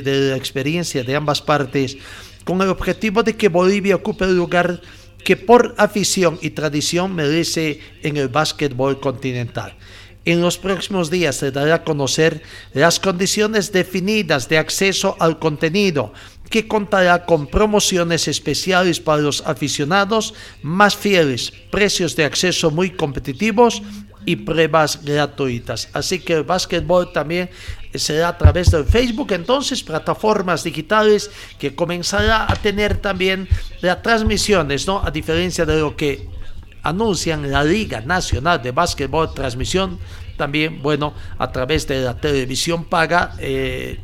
[0.05, 1.97] la experiencia de ambas partes
[2.45, 4.81] con el objetivo de que Bolivia ocupe el lugar
[5.25, 9.77] que por afición y tradición merece en el básquetbol continental.
[10.25, 12.43] En los próximos días se dará a conocer
[12.73, 16.13] las condiciones definidas de acceso al contenido,
[16.51, 23.83] que contará con promociones especiales para los aficionados más fieles, precios de acceso muy competitivos
[24.27, 25.89] y pruebas gratuitas.
[25.93, 27.49] Así que el básquetbol también
[27.95, 33.49] será a través del Facebook, entonces plataformas digitales que comenzará a tener también
[33.81, 35.03] las transmisiones, ¿no?
[35.03, 36.29] A diferencia de lo que
[36.83, 39.99] anuncian la Liga Nacional de Básquetbol, transmisión
[40.37, 43.35] también, bueno, a través de la televisión paga.
[43.39, 43.99] Eh,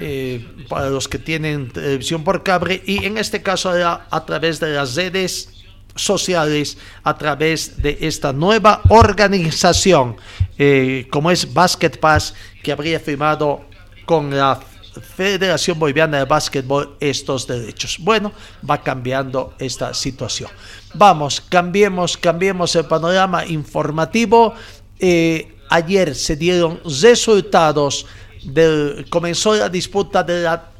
[0.00, 4.72] eh, para los que tienen televisión por cable y en este caso a través de
[4.72, 5.57] las redes
[6.02, 10.16] sociales a través de esta nueva organización
[10.56, 13.64] eh, como es Basket Pass que habría firmado
[14.06, 14.60] con la
[15.00, 17.98] Federación Boliviana de Básquetbol estos derechos.
[18.00, 18.32] Bueno,
[18.68, 20.50] va cambiando esta situación.
[20.94, 24.54] Vamos, cambiemos, cambiemos el panorama informativo.
[24.98, 28.06] Eh, ayer se dieron resultados
[28.44, 30.70] del, comenzó la disputa de la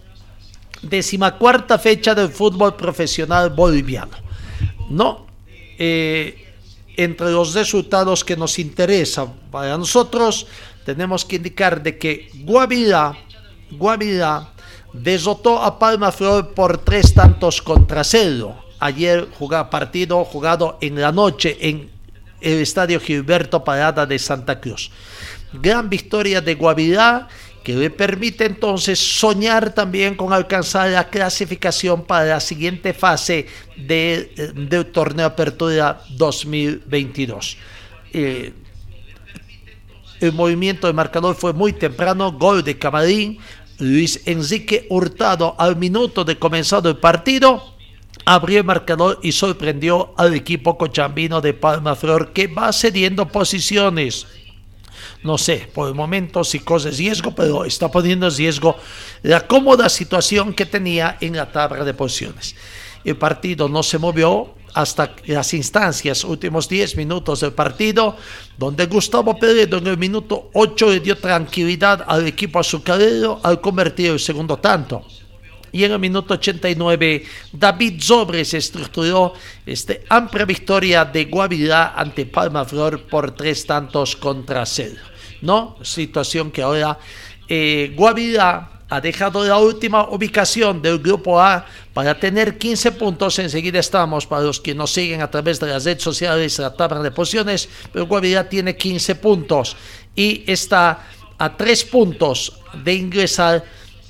[0.82, 4.27] decimacuarta fecha del fútbol profesional boliviano.
[4.88, 5.26] No,
[5.78, 6.48] eh,
[6.96, 10.46] entre los resultados que nos interesan para nosotros,
[10.84, 13.16] tenemos que indicar de que Guavirá,
[13.70, 14.48] Guavirá
[14.92, 18.56] desotó a Palma Flor por tres tantos contra cero.
[18.80, 21.90] Ayer jugó partido jugado en la noche en
[22.40, 24.90] el estadio Gilberto Parada de Santa Cruz.
[25.52, 27.28] Gran victoria de Guavirá
[27.68, 33.44] que le permite entonces soñar también con alcanzar la clasificación para la siguiente fase
[33.76, 37.58] eh, del torneo Apertura 2022.
[38.14, 38.54] Eh,
[40.20, 43.38] el movimiento de marcador fue muy temprano, gol de Camarín,
[43.78, 47.74] Luis Enrique Hurtado al minuto de comenzado el partido
[48.24, 54.26] abrió el marcador y sorprendió al equipo cochambino de Palma Flor que va cediendo posiciones
[55.22, 58.76] no sé, por el momento si corre riesgo, pero está poniendo en riesgo
[59.22, 62.54] la cómoda situación que tenía en la tabla de posiciones.
[63.04, 68.16] El partido no se movió hasta las instancias, últimos 10 minutos del partido,
[68.56, 74.10] donde Gustavo Peredo en el minuto 8 le dio tranquilidad al equipo azucarero al convertir
[74.10, 75.04] el segundo tanto
[75.72, 79.34] y en el minuto 89 David Sobres estructuró
[79.66, 85.00] esta amplia victoria de Guavirá ante Palma Flor por tres tantos contra cero.
[85.42, 85.76] ¿no?
[85.82, 86.98] Situación que ahora
[87.48, 93.38] eh, Guavirá ha dejado la última ubicación del grupo A para tener 15 puntos.
[93.38, 97.02] Enseguida estamos para los que nos siguen a través de las redes sociales, la tabla
[97.02, 99.76] de posiciones, pero Guavirá tiene 15 puntos
[100.16, 103.64] y está a 3 puntos de ingresar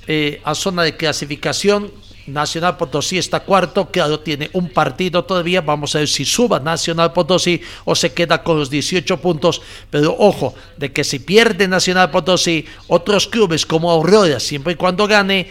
[0.09, 1.93] eh, a zona de clasificación.
[2.27, 5.61] Nacional Potosí está cuarto, claro, tiene un partido todavía.
[5.61, 9.63] Vamos a ver si suba Nacional Potosí o se queda con los 18 puntos.
[9.91, 15.07] Pero ojo, de que si pierde Nacional Potosí, otros clubes como Aurora, siempre y cuando
[15.07, 15.49] gane,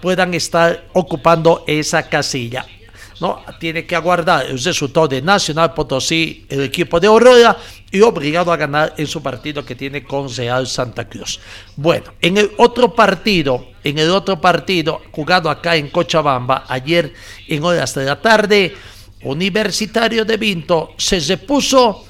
[0.00, 2.66] puedan estar ocupando esa casilla.
[3.22, 3.40] ¿No?
[3.60, 7.56] Tiene que aguardar el resultado de Nacional Potosí, el equipo de Aurora,
[7.90, 11.38] y obligado a ganar en su partido que tiene con Real Santa Cruz.
[11.76, 17.14] Bueno, en el otro partido, en el otro partido jugado acá en Cochabamba, ayer
[17.46, 18.74] en horas de la tarde,
[19.22, 22.04] Universitario de Vinto se repuso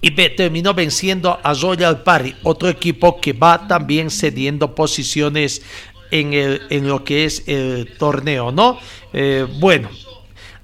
[0.00, 5.62] y terminó venciendo a Royal Party, otro equipo que va también cediendo posiciones
[6.10, 8.78] en, el, en lo que es el torneo, ¿no?
[9.12, 9.88] Eh, bueno,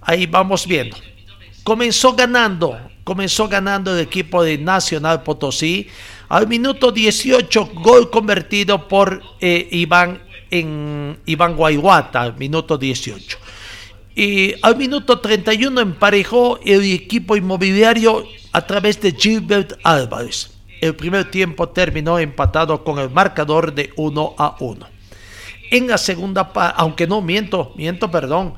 [0.02, 0.96] ahí vamos viendo.
[1.64, 5.88] Comenzó ganando, comenzó ganando el equipo de Nacional Potosí.
[6.28, 13.38] Al minuto 18, gol convertido por eh, Iván, en, Iván Guayguata, al minuto 18.
[14.14, 20.50] Y al minuto 31 emparejó el equipo inmobiliario a través de Gilbert Álvarez.
[20.80, 24.86] El primer tiempo terminó empatado con el marcador de 1 a 1.
[25.70, 28.54] En la segunda parte, aunque no miento, miento, perdón,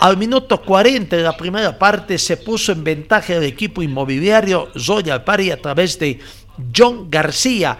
[0.00, 5.24] al minuto 40 de la primera parte se puso en ventaja el equipo inmobiliario Zoya
[5.24, 6.18] Pari a través de
[6.74, 7.78] John García.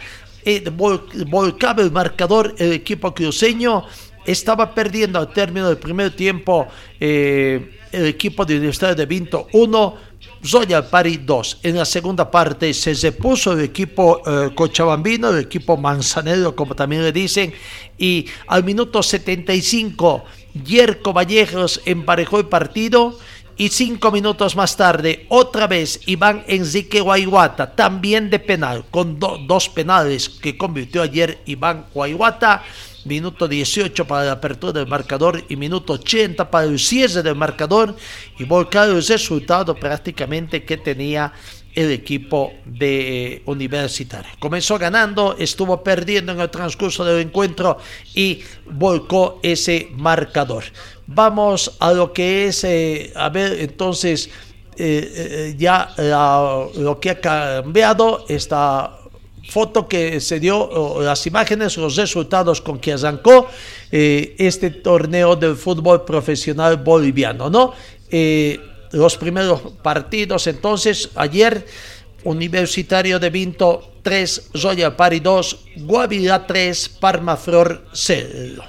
[1.27, 3.85] Volcaba el marcador el equipo cruceño.
[4.25, 6.67] Estaba perdiendo al término del primer tiempo
[6.99, 9.97] eh, el equipo de Universidad de Vinto 1,
[10.45, 11.61] Zoya Pari 2.
[11.63, 17.03] En la segunda parte se repuso el equipo eh, cochabambino, el equipo manzanero, como también
[17.03, 17.53] le dicen,
[17.99, 23.19] y al minuto 75 Yerko Vallejos emparejó el partido
[23.57, 29.69] y cinco minutos más tarde, otra vez Iván Enrique Guayguata, también de penal, con dos
[29.69, 32.63] penales que convirtió ayer Iván Guayguata.
[33.05, 37.95] Minuto 18 para la apertura del marcador y minuto 80 para el cierre del marcador
[38.39, 41.35] y volcar el resultado prácticamente que tenía
[41.75, 44.31] el equipo de Universitario.
[44.39, 47.79] Comenzó ganando, estuvo perdiendo en el transcurso del encuentro
[48.15, 50.65] y volcó ese marcador.
[51.07, 54.31] Vamos a lo que es, eh, a ver, entonces,
[54.77, 58.99] eh, eh, ya lo que ha cambiado, esta
[59.51, 63.47] foto que se dio, las imágenes, los resultados con que arrancó
[63.91, 67.75] este torneo del fútbol profesional boliviano, ¿no?
[68.95, 70.47] Los primeros partidos.
[70.47, 71.67] Entonces, ayer,
[72.25, 78.65] Universitario de Vinto 3, Royal Party 2, Guavirá 3, Parma Flor 0.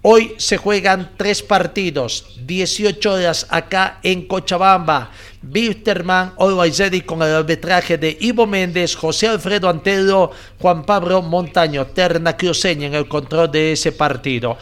[0.00, 5.10] Hoy se juegan tres partidos, 18 horas acá en Cochabamba.
[5.42, 12.36] Wilterman, Always con el arbitraje de Ivo Méndez, José Alfredo Antelo, Juan Pablo Montaño, Terna
[12.36, 14.56] Cruceña en el control de ese partido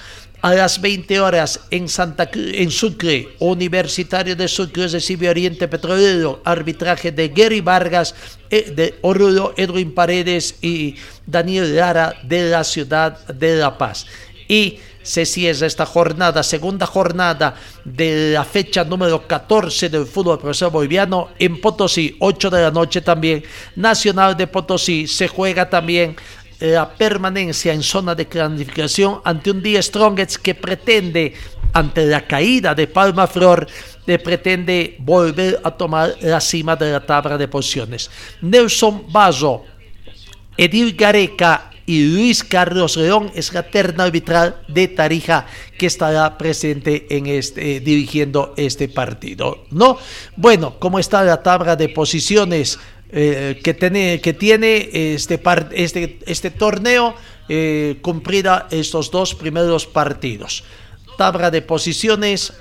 [0.46, 7.11] a las 20 horas en Santa en Sucre, Universitario de Sucre recibe Oriente Petrolero, arbitraje
[7.11, 8.14] de Gary Vargas,
[8.48, 10.94] eh, de Oruro, Edwin Paredes y
[11.26, 14.06] Daniel Lara de la ciudad de La Paz.
[14.46, 20.72] Y se cierra esta jornada, segunda jornada de la fecha número 14 del fútbol profesional
[20.72, 23.42] boliviano en Potosí, 8 de la noche también.
[23.74, 26.14] Nacional de Potosí se juega también
[26.60, 31.34] la permanencia en zona de clasificación ante un día Strongest que pretende,
[31.72, 33.66] ante la caída de Palma Flor,
[34.06, 38.10] le pretende volver a tomar la cima de la tabla de posiciones.
[38.40, 39.64] Nelson Bazo,
[40.56, 45.46] Edil Gareca y Luis Carlos León es la terna arbitral de Tarija
[45.78, 49.98] que estará presente en este dirigiendo este partido, ¿no?
[50.34, 52.78] Bueno, ¿cómo está la tabla de posiciones?
[53.09, 55.40] Eh, que, tiene, que tiene este,
[55.72, 57.14] este, este torneo
[57.48, 60.64] eh, cumplida estos dos primeros partidos.
[61.16, 62.52] Tabla de posiciones,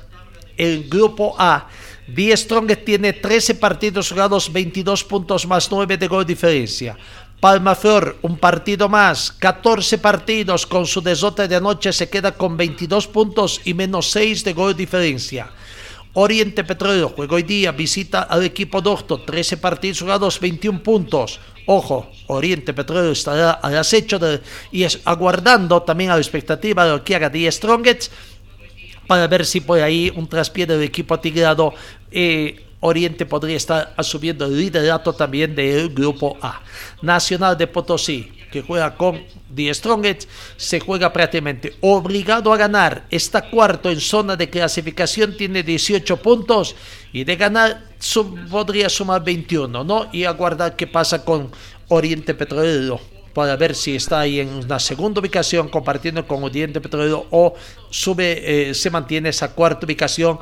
[0.57, 1.67] el grupo A.
[2.07, 6.95] Die Strong tiene 13 partidos jugados, 22 puntos más 9 de gol diferencia.
[7.39, 13.07] Palmaflor, un partido más, 14 partidos con su desota de anoche, se queda con 22
[13.07, 15.49] puntos y menos 6 de gol diferencia.
[16.17, 21.41] Oriente Petrolero juega hoy día, visita al equipo Docto, 13 partidos jugados, 21 puntos.
[21.65, 24.17] Ojo, Oriente Petrolero estará al acecho
[24.71, 28.13] y es, aguardando también a la expectativa de lo que haga The Strongest
[29.07, 31.73] para ver si por ahí un traspié del equipo tigrado
[32.11, 36.61] eh, Oriente podría estar asumiendo el liderato también del grupo A.
[37.01, 39.21] Nacional de Potosí, que juega con
[39.53, 43.05] The Strongest, se juega prácticamente obligado a ganar.
[43.11, 46.73] Está cuarto en zona de clasificación, tiene 18 puntos
[47.11, 47.83] y de ganar
[48.49, 50.07] podría sumar 21, ¿no?
[50.13, 51.51] Y aguardar qué pasa con
[51.89, 53.01] Oriente Petrolero
[53.33, 57.55] para ver si está ahí en una segunda ubicación compartiendo con Oriente Petrolero o
[57.89, 60.39] sube, eh, se mantiene esa cuarta ubicación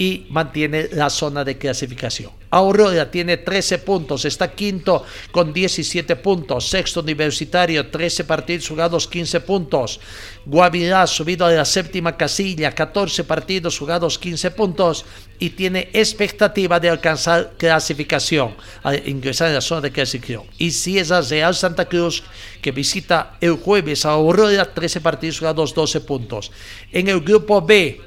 [0.00, 2.30] y mantiene la zona de clasificación.
[2.48, 9.40] Aurora tiene 13 puntos, está quinto con 17 puntos, sexto universitario, 13 partidos jugados, 15
[9.40, 10.00] puntos.
[10.46, 15.04] Guavirá subido a la séptima casilla, 14 partidos jugados, 15 puntos
[15.38, 18.56] y tiene expectativa de alcanzar clasificación,
[19.04, 20.44] ingresar en la zona de clasificación.
[20.56, 22.22] Y si es Real Santa Cruz,
[22.62, 26.50] que visita el jueves a Aurora, 13 partidos jugados, 12 puntos.
[26.90, 28.00] En el grupo B,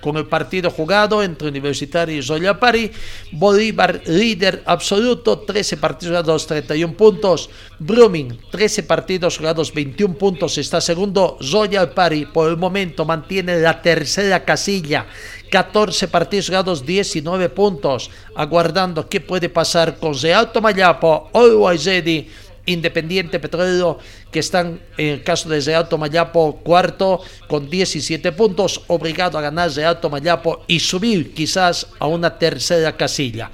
[0.00, 2.90] con el partido jugado entre Universitario y Zoya Pari.
[3.32, 7.50] Bolívar líder absoluto, 13 partidos jugados, 31 puntos.
[7.78, 11.38] Brumming, 13 partidos jugados, 21 puntos, está segundo.
[11.42, 15.06] Zoya Pari por el momento mantiene la tercera casilla.
[15.50, 22.28] 14 partidos jugados, 19 puntos, aguardando qué puede pasar con Alto Mayapo, Always Ready
[22.68, 23.98] Independiente Petrolero,
[24.30, 29.70] que están en el caso de Alto Mayapo cuarto con 17 puntos, obligado a ganar
[29.80, 33.50] Alto Mayapo y subir quizás a una tercera casilla.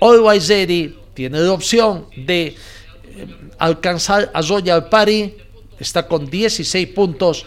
[0.00, 2.56] Always Ready tiene la opción de eh,
[3.58, 5.36] alcanzar a Zoya Pari,
[5.78, 7.46] está con 16 puntos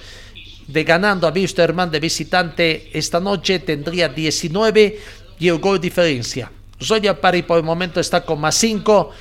[0.68, 5.00] de ganando a Wisterman de visitante esta noche, tendría 19
[5.40, 6.52] y el gol diferencia.
[6.82, 9.12] Zoya Pari por el momento está con más 5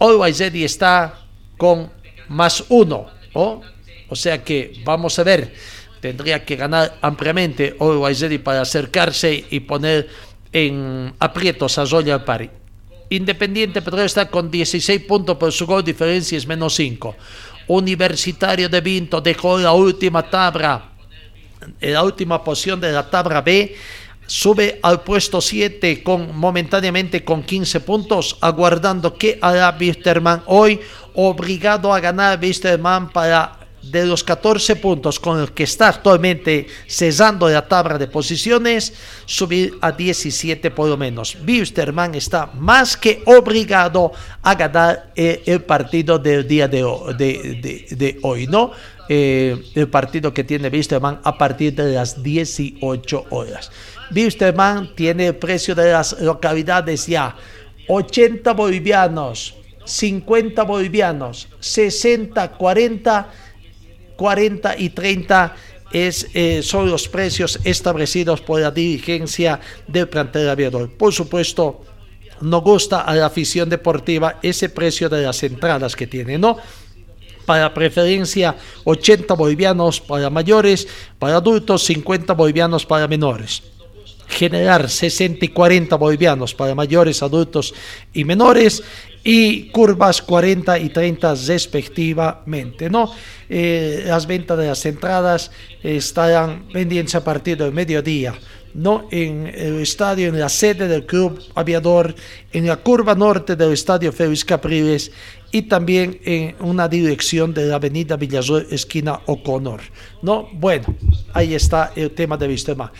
[0.00, 1.14] Always Ready está
[1.56, 1.90] con
[2.28, 3.06] más uno.
[3.32, 5.52] O sea que vamos a ver,
[6.00, 10.08] tendría que ganar ampliamente Always Ready para acercarse y poner
[10.52, 12.50] en aprietos a Zoya Pari.
[13.10, 17.16] Independiente pero está con 16 puntos, por su gol diferencia es menos 5.
[17.68, 20.90] Universitario de Vinto dejó la última tabla,
[21.80, 23.74] la última posición de la tabla B
[24.28, 30.78] sube al puesto 7 con, momentáneamente con 15 puntos, aguardando que hará Wisterman hoy,
[31.14, 37.48] obligado a ganar Wisterman para de los 14 puntos con el que está actualmente cesando
[37.48, 38.92] la tabla de posiciones,
[39.24, 41.36] subir a 17 por lo menos.
[41.46, 44.12] Wisterman está más que obligado
[44.42, 46.82] a ganar eh, el, partido del día de,
[47.16, 48.72] de, hoy, ¿no?
[49.08, 53.70] Eh, el partido que tiene Wisterman a partir de las 18 horas.
[54.14, 57.36] Wisterman tiene el precio de las localidades ya
[57.88, 59.54] 80 bolivianos,
[59.84, 63.32] 50 bolivianos, 60, 40,
[64.16, 65.56] 40 y 30
[65.90, 70.90] es, eh, son los precios establecidos por la dirigencia del plantel aviador.
[70.90, 71.82] Por supuesto,
[72.42, 76.58] no gusta a la afición deportiva ese precio de las entradas que tiene, ¿no?
[77.46, 78.54] Para preferencia
[78.84, 80.86] 80 bolivianos para mayores,
[81.18, 83.62] para adultos 50 bolivianos para menores
[84.28, 87.74] generar 60 y 40 bolivianos para mayores, adultos
[88.12, 88.82] y menores
[89.30, 92.88] y curvas 40 y 30 respectivamente.
[92.88, 93.12] ¿no?
[93.46, 95.50] Eh, las ventas de las entradas
[95.82, 98.34] estarán vendiéndose a partir del mediodía.
[98.72, 99.08] ¿no?
[99.10, 102.14] en el estadio, en la sede del Club Aviador,
[102.52, 105.10] en la curva norte del estadio Félix Capriles
[105.50, 109.80] y también en una dirección de la avenida Villazor, esquina O'Connor.
[110.22, 110.48] ¿no?
[110.52, 110.94] Bueno,
[111.34, 112.90] ahí está el tema de Wisterman.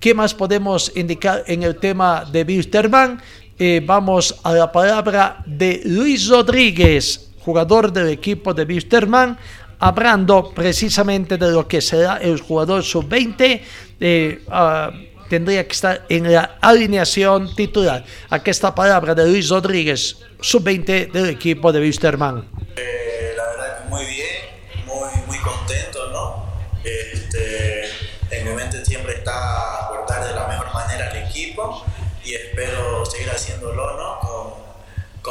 [0.00, 3.20] ¿Qué más podemos indicar en el tema de Wisterman?
[3.60, 9.36] Eh, vamos a la palabra de Luis Rodríguez, jugador del equipo de Wisterman,
[9.80, 13.60] hablando precisamente de lo que será el jugador sub-20.
[13.98, 14.92] Eh, ah,
[15.28, 18.04] tendría que estar en la alineación titular.
[18.30, 22.44] Aquí está palabra de Luis Rodríguez, sub-20 del equipo de Wisterman.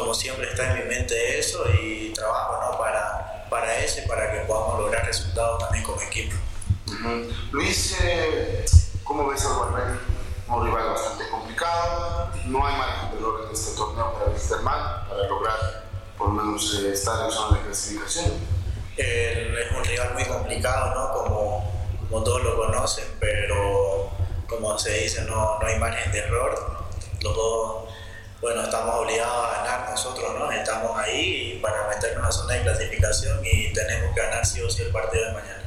[0.07, 2.77] Como siempre está en mi mente eso y trabajo, ¿no?
[2.77, 6.33] Para, para eso y para que podamos lograr resultados también como equipo.
[7.51, 8.65] Luis, eh,
[9.03, 9.99] ¿cómo ves a Guarneri?
[10.47, 15.27] Un rival bastante complicado, no hay margen de error en este torneo para Wisterman para
[15.27, 15.83] lograr
[16.17, 18.31] por lo menos eh, estar en zona de clasificación.
[18.95, 21.21] es un rival muy complicado, ¿no?
[21.21, 21.71] Como,
[22.07, 24.09] como todos lo conocen, pero
[24.47, 26.77] como se dice, no, no hay margen de error.
[27.19, 27.87] Los dos,
[28.41, 30.51] bueno, estamos obligados a ganar nosotros, ¿no?
[30.51, 34.69] Estamos ahí para meternos en la zona de clasificación y tenemos que ganar sí o
[34.69, 35.63] sí el partido de mañana.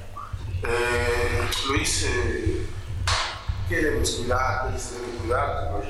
[0.62, 2.66] Eh, Luis, eh,
[3.68, 4.66] ¿qué debes cuidar?
[4.66, 5.82] ¿Qué debes cuidar?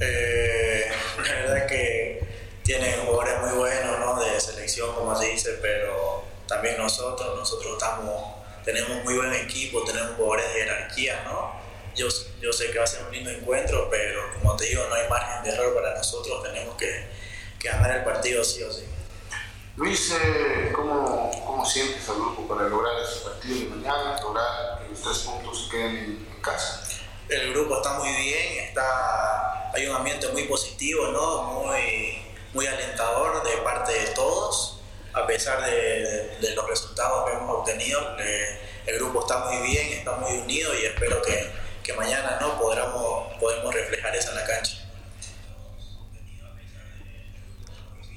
[0.00, 2.28] Eh, la verdad es que
[2.64, 4.20] tienen jugadores muy buenos, ¿no?
[4.20, 10.16] De selección, como se dice, pero también nosotros, nosotros estamos, tenemos muy buen equipo, tenemos
[10.16, 11.63] jugadores de jerarquía, ¿no?
[11.94, 12.08] Yo,
[12.40, 15.08] yo sé que va a ser un lindo encuentro, pero como te digo, no hay
[15.08, 17.06] margen de error para nosotros, tenemos que,
[17.58, 18.84] que ganar el partido sí o sí.
[19.76, 24.88] Luis, eh, ¿cómo, ¿cómo, sientes al grupo para lograr ese partido de mañana, lograr que
[24.90, 26.86] los tres puntos queden en, en casa?
[27.28, 31.42] El grupo está muy bien, está, hay un ambiente muy positivo, ¿no?
[31.42, 32.22] muy,
[32.52, 34.80] muy alentador de parte de todos,
[35.12, 38.00] a pesar de, de los resultados que hemos obtenido.
[38.86, 42.58] el grupo está muy bien, está muy unido y espero que, que mañana ¿no?
[42.58, 44.78] podamos, podemos reflejar eso en la cancha.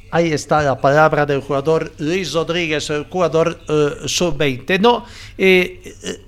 [0.09, 4.79] Ahí está la palabra del jugador Luis Rodríguez, el jugador uh, sub-20.
[4.79, 5.05] No,
[5.37, 6.25] eh, eh,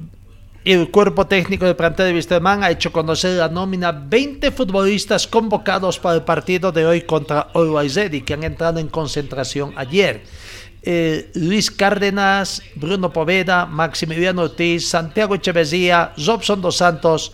[0.66, 5.98] el cuerpo técnico del plantel de Wisterman ha hecho conocer la nómina 20 futbolistas convocados
[5.98, 10.24] para el partido de hoy contra Ready, que han entrado en concentración ayer.
[10.82, 17.34] Eh, Luis Cárdenas, Bruno Poveda, Maximiliano Ortiz, Santiago Echeverría, Robson Dos Santos,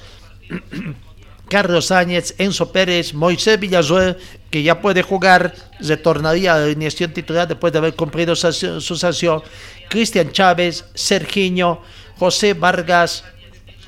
[1.50, 4.18] Carlos Sáñez, Enzo Pérez, Moisés Villazuel,
[4.50, 9.44] que ya puede jugar, retornaría a la alineación titular después de haber cumplido su sanción,
[9.90, 11.82] Cristian Chávez, Sergiño,
[12.18, 13.24] José Vargas,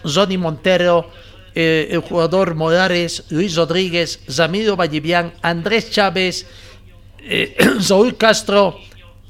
[0.04, 1.10] Johnny Montero,
[1.56, 6.46] eh, el jugador Morales, Luis Rodríguez, Ramiro Vallivian, Andrés Chávez,
[7.20, 8.78] eh, Saúl Castro,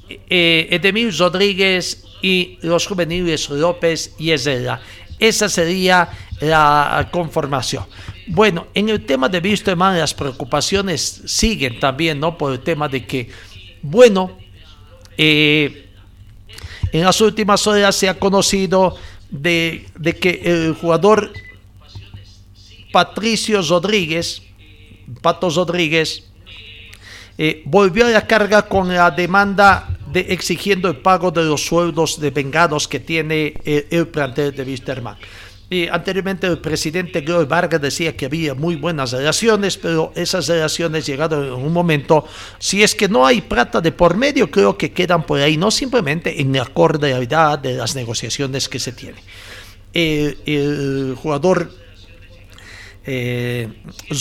[0.09, 4.81] eh, Edemir Rodríguez y los juveniles López y Ezela.
[5.19, 6.09] Esa sería
[6.41, 7.85] la conformación.
[8.27, 12.37] Bueno, en el tema de Wisterman las preocupaciones siguen también, ¿no?
[12.37, 13.29] Por el tema de que,
[13.81, 14.37] bueno,
[15.17, 15.89] eh,
[16.91, 18.95] en las últimas horas se ha conocido
[19.29, 19.85] de,
[20.19, 21.31] que el jugador
[22.91, 24.41] Patricio Rodríguez,
[25.21, 26.23] Pato Rodríguez,
[27.37, 32.31] eh, volvió a la carga con la demanda exigiendo el pago de los sueldos de
[32.31, 35.17] vengados que tiene el, el plantel de Wisterman.
[35.69, 41.05] Y anteriormente el presidente Glory Vargas decía que había muy buenas relaciones, pero esas relaciones
[41.05, 42.25] llegaron en un momento,
[42.57, 45.69] si es que no hay plata de por medio, creo que quedan por ahí, no
[45.69, 49.21] simplemente en la cordialidad de las negociaciones que se tienen.
[49.93, 51.69] el jugador
[53.09, 53.69] eh,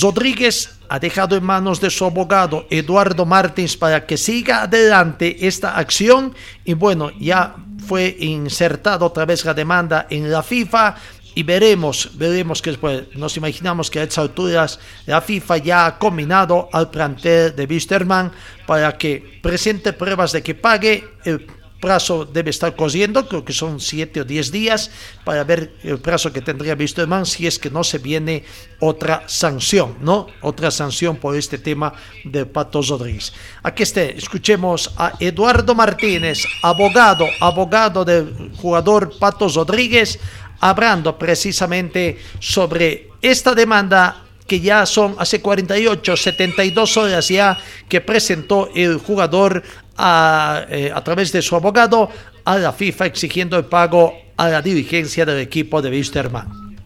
[0.01, 5.77] Rodríguez ha dejado en manos de su abogado Eduardo Martins para que siga adelante esta
[5.77, 6.33] acción
[6.65, 10.95] y bueno, ya fue insertado otra vez la demanda en la FIFA
[11.35, 15.99] y veremos, veremos que después nos imaginamos que a estas alturas la FIFA ya ha
[15.99, 18.31] combinado al plantel de Wisterman
[18.67, 21.05] para que presente pruebas de que pague.
[21.25, 21.47] El
[21.81, 24.91] plazo debe estar corriendo, creo que son 7 o 10 días
[25.25, 28.45] para ver el plazo que tendría Wisterman si es que no se viene
[28.81, 30.27] otra sanción, ¿no?
[30.43, 31.93] Otra sanción por este tema
[32.25, 33.33] de Pato Rodríguez.
[33.63, 40.19] Aquí esté, escuchemos a Eduardo Martínez, abogado, abogado del jugador Pato Rodríguez,
[40.61, 47.59] hablando precisamente sobre esta demanda que ya son hace 48, 72 horas ya
[47.89, 49.63] que presentó el jugador
[49.99, 52.11] a, eh, a través de su abogado
[52.45, 56.77] a la FIFA exigiendo el pago a la dirigencia del equipo de Wisterman.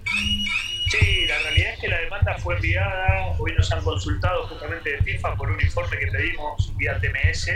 [0.90, 4.98] Sí, la realidad es que la demanda fue enviada, hoy nos han consultado justamente de
[5.02, 7.50] FIFA por un informe que pedimos vía TMS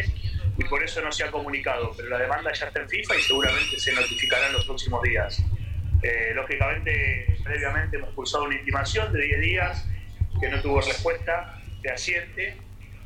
[0.56, 3.22] y por eso no se ha comunicado, pero la demanda ya está en FIFA y
[3.22, 5.42] seguramente se notificará en los próximos días.
[6.02, 9.88] Eh, lógicamente, previamente hemos pulsado una intimación de 10 días
[10.38, 12.56] que no tuvo respuesta fehaciente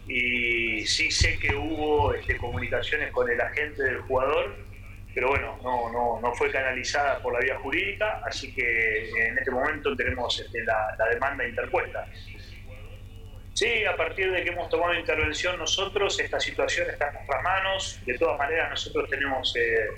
[0.09, 4.57] y sí sé que hubo este, comunicaciones con el agente del jugador,
[5.15, 9.51] pero bueno, no, no, no, fue canalizada por la vía jurídica, así que en este
[9.51, 12.07] momento tenemos este, la, demanda interpuesta.
[13.55, 18.01] Sí, a partir de que hemos tomado intervención nosotros, esta situación está en nuestras manos,
[18.07, 19.89] de todas maneras nosotros tenemos eh,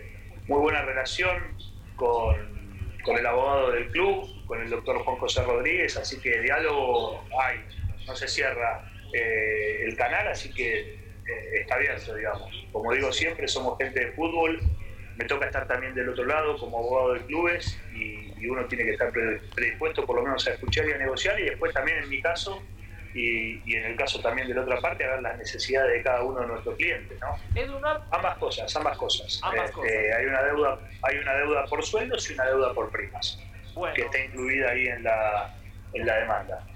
[0.47, 1.57] muy buena relación
[1.97, 2.61] con
[3.03, 7.61] con el abogado del club, con el doctor Juan José Rodríguez, así que diálogo hay,
[8.07, 12.51] no se cierra eh, el canal, así que eh, está abierto, digamos.
[12.73, 14.61] Como digo siempre, somos gente de fútbol,
[15.17, 18.93] me toca estar también del otro lado como abogado de clubes y, uno tiene que
[18.93, 22.23] estar predispuesto por lo menos a escuchar y a negociar y después también en mi
[22.23, 22.63] caso
[23.13, 26.03] y, y, en el caso también de la otra parte, a ver las necesidades de
[26.03, 27.37] cada uno de nuestros clientes, ¿no?
[28.13, 29.41] Ambas cosas, ambas cosas.
[29.43, 29.93] Ambas Este, cosas.
[30.17, 33.39] Hay una deuda, hay una deuda por sueldos y una deuda por primas,
[33.75, 33.95] Bueno.
[33.95, 35.55] que está incluida ahí en la,
[35.93, 36.67] en la demanda.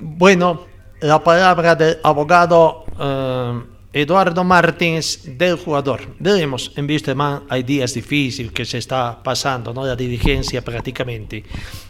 [0.00, 0.66] Bueno,
[1.00, 3.62] la palabra del abogado eh,
[3.94, 6.00] Eduardo Martins del jugador.
[6.18, 9.86] Veremos, en Wisterman hay días difíciles que se está pasando, ¿no?
[9.86, 11.44] La dirigencia prácticamente.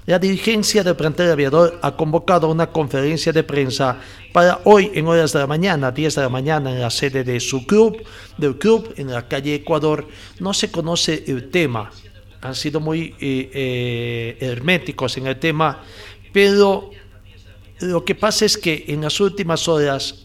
[0.05, 3.99] La dirigencia del plantel aviador ha convocado una conferencia de prensa
[4.35, 7.41] para hoy en horas de la mañana, 10 de la mañana, en la sede de
[7.41, 7.97] su club,
[8.37, 10.07] del club, en la calle Ecuador.
[10.41, 11.91] No se conoce el tema,
[12.43, 15.83] han sido muy eh, eh, herméticos en el tema,
[16.35, 16.91] pero
[17.81, 20.25] lo que pasa es que en las últimas horas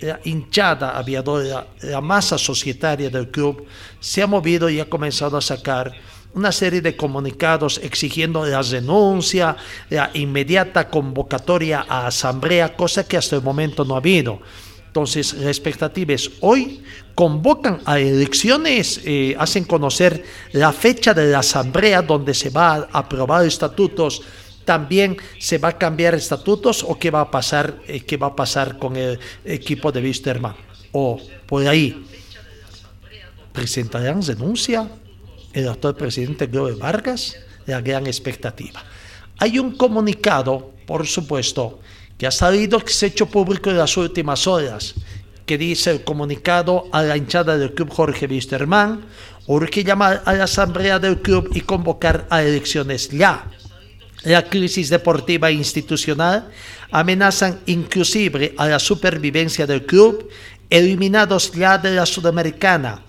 [0.00, 3.64] la hinchada aviadora, la masa societaria del club,
[4.00, 5.92] se ha movido y ha comenzado a sacar
[6.34, 9.56] una serie de comunicados exigiendo la renuncia,
[9.88, 14.40] la inmediata convocatoria a asamblea, cosa que hasta el momento no ha habido.
[14.86, 16.82] Entonces, la expectativa hoy
[17.14, 22.98] convocan a elecciones, eh, hacen conocer la fecha de la asamblea donde se va a
[22.98, 24.22] aprobar estatutos
[24.64, 28.36] también se va a cambiar estatutos o qué va a pasar, eh, qué va a
[28.36, 30.54] pasar con el equipo de Wisterman.
[30.92, 32.06] O por ahí,
[33.52, 34.88] presentarán renuncia
[35.52, 37.36] el actual presidente Glover Vargas,
[37.66, 38.82] la gran expectativa.
[39.38, 41.80] Hay un comunicado, por supuesto,
[42.18, 44.94] que ha salido, que se ha hecho público en las últimas horas,
[45.46, 49.04] que dice el comunicado a la hinchada del club Jorge Wisterman,
[49.46, 53.50] urge llamar a la asamblea del club y convocar a elecciones ya
[54.24, 56.48] la crisis deportiva e institucional
[56.90, 60.28] amenazan inclusive a la supervivencia del club,
[60.70, 63.02] eliminados ya de la Sudamericana,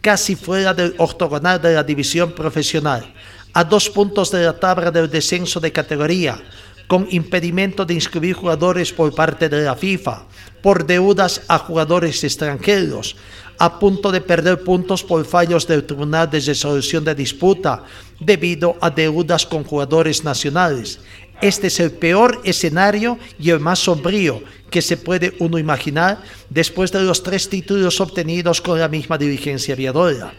[0.00, 3.12] casi fuera del octogonal de la división profesional,
[3.52, 6.40] a dos puntos de la tabla del descenso de categoría,
[6.86, 10.24] con impedimento de inscribir jugadores por parte de la FIFA,
[10.62, 13.16] por deudas a jugadores extranjeros,
[13.58, 17.84] a punto de perder puntos por fallos del Tribunal de Resolución de Disputa
[18.20, 21.00] debido a deudas con jugadores nacionales.
[21.40, 26.90] Este es el peor escenario y el más sombrío que se puede uno imaginar después
[26.90, 30.34] de los tres títulos obtenidos con la misma dirigencia aviadora.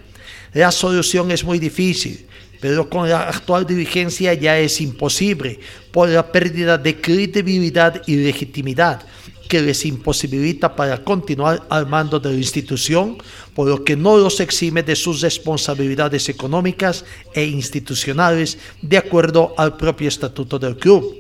[0.54, 2.26] La solución es muy difícil,
[2.60, 5.60] pero con la actual dirigencia ya es imposible
[5.92, 9.02] por la pérdida de credibilidad y legitimidad
[9.50, 13.18] que les imposibilita para continuar al mando de la institución,
[13.56, 19.76] por lo que no los exime de sus responsabilidades económicas e institucionales de acuerdo al
[19.76, 21.18] propio estatuto del club.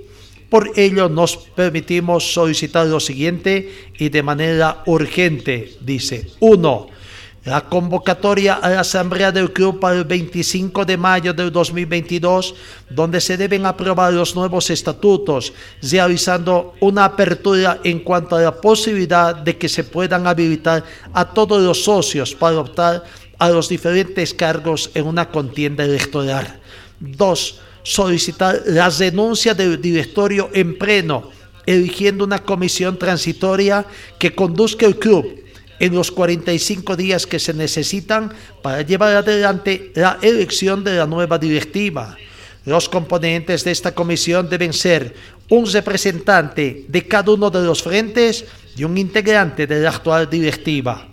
[0.47, 6.98] Por ello nos permitimos solicitar lo siguiente y de manera urgente, dice 1
[7.45, 12.55] la convocatoria a la asamblea del club para el 25 de mayo del 2022,
[12.89, 19.35] donde se deben aprobar los nuevos estatutos, realizando una apertura en cuanto a la posibilidad
[19.35, 20.83] de que se puedan habilitar
[21.13, 23.03] a todos los socios para optar
[23.37, 26.59] a los diferentes cargos en una contienda electoral.
[26.99, 27.61] 2.
[27.83, 31.31] Solicitar la renuncia del directorio en pleno,
[31.65, 33.85] eligiendo una comisión transitoria
[34.17, 35.48] que conduzca el club
[35.79, 41.37] en los 45 días que se necesitan para llevar adelante la elección de la nueva
[41.37, 42.17] directiva.
[42.65, 45.15] Los componentes de esta comisión deben ser
[45.49, 51.07] un representante de cada uno de los frentes y un integrante de la actual directiva.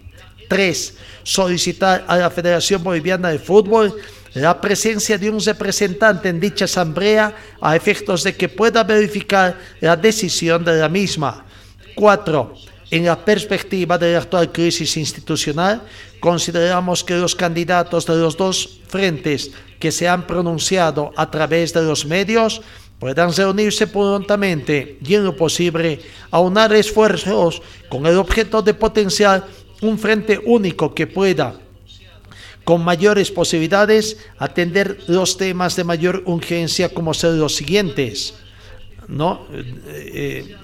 [0.48, 0.94] 3.
[1.22, 3.94] Solicitar a la Federación Boliviana de Fútbol
[4.34, 9.96] la presencia de un representante en dicha asamblea a efectos de que pueda verificar la
[9.96, 11.46] decisión de la misma.
[11.94, 15.82] 4 en la perspectiva de la actual crisis institucional,
[16.20, 21.82] consideramos que los candidatos de los dos frentes que se han pronunciado a través de
[21.82, 22.62] los medios
[22.98, 29.46] puedan reunirse prontamente y en lo posible aunar esfuerzos con el objeto de potenciar
[29.82, 31.60] un frente único que pueda
[32.64, 38.34] con mayores posibilidades atender los temas de mayor urgencia como ser los siguientes,
[39.06, 39.46] ¿no?
[39.86, 40.56] Eh,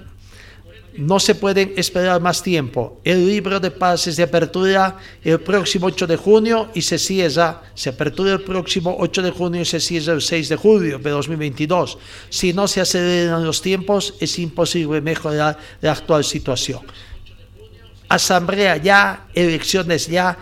[0.97, 3.01] no se pueden esperar más tiempo.
[3.05, 7.90] El libro de pases de apertura el próximo 8 de junio y se cierra, se
[7.90, 11.99] apertura el próximo 8 de junio y se cierra el 6 de julio de 2022.
[12.28, 16.80] Si no se aceleran los tiempos, es imposible mejorar la actual situación.
[18.09, 20.36] Asamblea ya, elecciones ya,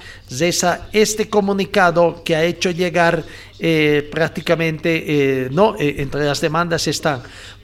[0.93, 3.23] este comunicado que ha hecho llegar
[3.61, 7.23] eh, prácticamente, eh, no, eh, entre las demandas están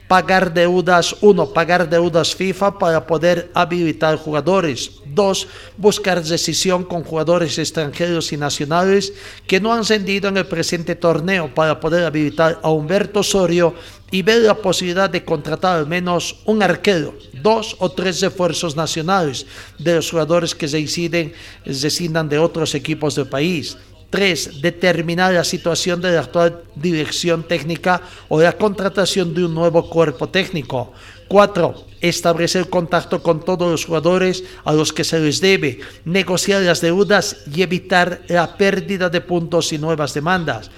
[0.08, 5.02] pagar deudas, uno, pagar deudas FIFA para poder habilitar jugadores.
[5.04, 9.12] Dos, buscar decisión con jugadores extranjeros y nacionales
[9.46, 13.74] que no han rendido en el presente torneo para poder habilitar a Humberto Osorio
[14.10, 19.46] y ver la posibilidad de contratar al menos un arquero, dos o tres refuerzos nacionales
[19.78, 21.32] de los jugadores que se inciden,
[21.64, 23.76] decidan de otros equipos del país.
[24.16, 29.90] Tres, determinar la situación de la actual dirección técnica o la contratación de un nuevo
[29.90, 30.94] cuerpo técnico.
[31.28, 36.80] Cuatro, establecer contacto con todos los jugadores a los que se les debe, negociar las
[36.80, 40.70] deudas y evitar la pérdida de puntos y nuevas demandas.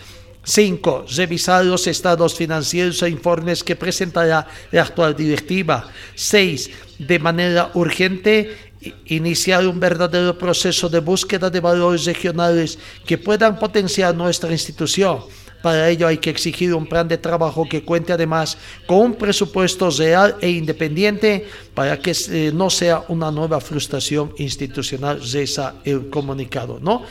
[0.43, 1.05] 5.
[1.15, 5.87] Revisar los estados financieros e informes que presentará la actual directiva.
[6.17, 6.71] 6.
[6.99, 8.68] De manera urgente,
[9.07, 15.21] iniciar un verdadero proceso de búsqueda de valores regionales que puedan potenciar nuestra institución.
[15.63, 18.57] Para ello hay que exigir un plan de trabajo que cuente además
[18.87, 25.21] con un presupuesto real e independiente para que eh, no sea una nueva frustración institucional,
[25.21, 26.79] reza el comunicado.
[26.81, 27.03] ¿no?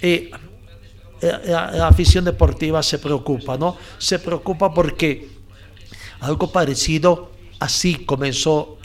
[0.00, 0.30] Eh,
[1.20, 3.76] la, afición deportiva se preocupa, ¿no?
[3.98, 5.28] Se preocupa porque
[6.18, 8.78] algo parecido así comenzó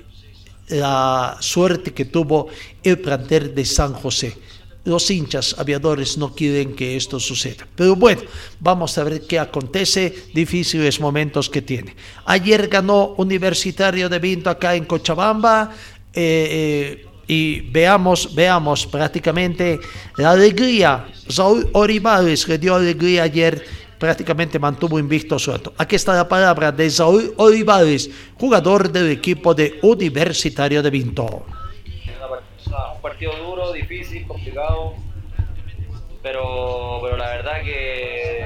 [0.70, 2.48] la suerte que tuvo
[2.84, 4.36] el plantel de San José.
[4.84, 7.68] Los hinchas aviadores no quieren que esto suceda.
[7.76, 8.22] Pero bueno,
[8.60, 10.14] vamos a ver qué acontece.
[10.34, 11.94] Difíciles momentos que tiene.
[12.26, 15.72] Ayer ganó Universitario de Vinto acá en Cochabamba.
[16.14, 19.80] Eh, eh, y veamos, veamos prácticamente
[20.16, 21.08] la alegría.
[21.28, 23.66] Saúl Olivares le dio alegría ayer,
[23.98, 25.74] prácticamente mantuvo invicto suelto.
[25.78, 31.46] Aquí está la palabra de Saúl Olivares, jugador del equipo de Universitario de Vinto.
[32.96, 34.94] Un partido duro, difícil, complicado,
[36.22, 38.46] pero, pero la verdad que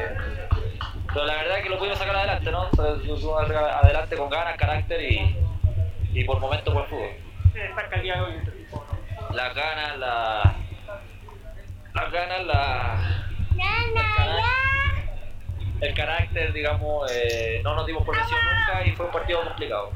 [1.13, 2.69] pero la verdad que lo pudimos sacar adelante, ¿no?
[3.83, 5.35] Adelante con ganas, carácter y,
[6.13, 7.09] y por momentos buen fútbol.
[9.33, 10.55] La gana, la.
[11.93, 13.27] La gana, la.
[15.82, 19.91] El carácter, digamos, eh, no nos dimos por nunca y fue un partido complicado.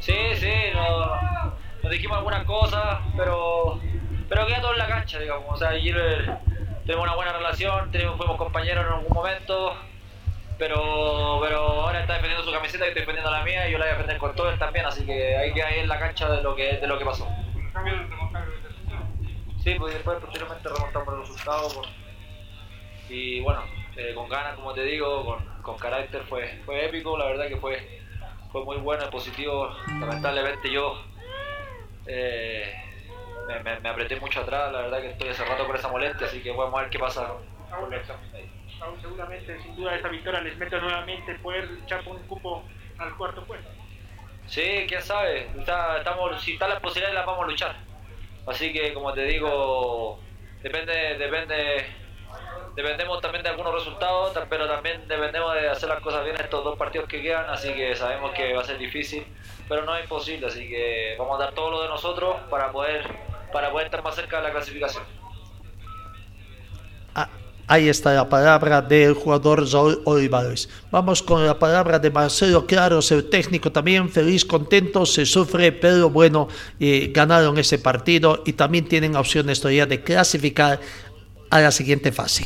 [0.00, 3.80] Sí, sí, nos, dijimos algunas cosas, pero,
[4.28, 5.46] pero queda todo en la cancha, digamos.
[5.48, 5.96] O sea, ayer
[6.84, 9.74] tenemos una buena relación, tenemos, fuimos compañeros en algún momento
[10.62, 13.86] pero, pero ahora está defendiendo su camiseta y estoy defendiendo la mía y yo la
[13.86, 16.28] voy a defender con todo él también, así que hay que ir en la cancha
[16.30, 17.26] de lo que, de lo que pasó.
[19.62, 21.82] Sí, pues después posteriormente remontamos el resultado
[23.08, 23.62] y bueno,
[23.96, 27.56] eh, con ganas, como te digo, con, con, carácter fue, fue épico, la verdad que
[27.58, 28.00] fue,
[28.50, 29.70] fue muy bueno, positivo.
[30.00, 31.04] Lamentablemente yo
[32.06, 32.74] eh,
[33.62, 36.42] me, me, apreté mucho atrás, la verdad que estoy hace rato por esa molestia, así
[36.42, 38.02] que vamos a ver qué pasa con, con el
[39.00, 42.64] seguramente, sin duda, esta victoria les mete nuevamente poder luchar por un cupo
[42.98, 43.68] al cuarto puesto.
[44.46, 45.46] Sí, quién sabe.
[45.56, 47.91] estamos, si está la posibilidad, las vamos a luchar.
[48.46, 50.18] Así que, como te digo,
[50.62, 51.86] depende, depende,
[52.74, 56.76] dependemos también de algunos resultados, pero también dependemos de hacer las cosas bien estos dos
[56.76, 57.48] partidos que quedan.
[57.48, 59.24] Así que sabemos que va a ser difícil,
[59.68, 60.46] pero no es imposible.
[60.46, 63.06] Así que vamos a dar todo lo de nosotros para poder,
[63.52, 65.04] para poder estar más cerca de la clasificación.
[67.68, 70.68] Ahí está la palabra del jugador Raúl Olivares.
[70.90, 76.10] Vamos con la palabra de Marcelo Claros, el técnico también feliz, contento, se sufre, pero
[76.10, 76.48] bueno,
[76.80, 80.80] eh, ganaron ese partido y también tienen opciones todavía de clasificar
[81.50, 82.44] a la siguiente fase.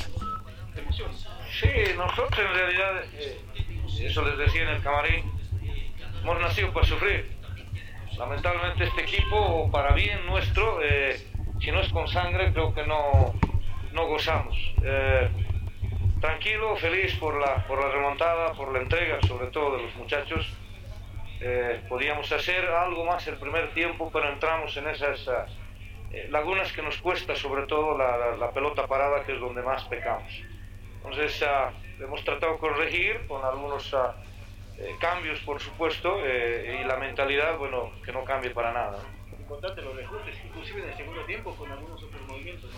[1.59, 3.41] Sí, nosotros en realidad, eh,
[4.01, 5.25] eso les decía en el camarín,
[6.23, 7.37] hemos nacido para sufrir.
[8.19, 11.27] Lamentablemente este equipo, para bien nuestro, eh,
[11.61, 13.35] si no es con sangre, creo que no,
[13.97, 14.57] no gozamos.
[14.85, 15.29] Eh,
[16.21, 20.47] tranquilo, feliz por la, por la remontada, por la entrega, sobre todo de los muchachos.
[21.41, 25.27] Eh, podíamos hacer algo más el primer tiempo, pero entramos en esas
[26.13, 30.31] eh, lagunas que nos cuesta, sobre todo la, pelota parada, que es donde más pecamos.
[30.97, 33.95] Entonces, ah, hemos tratado de corregir con algunos
[35.01, 38.99] cambios, por supuesto, y la mentalidad, bueno, que no cambie para nada.
[39.39, 39.95] Importante los
[40.45, 42.71] inclusive en el segundo tiempo, con algunos otros movimientos.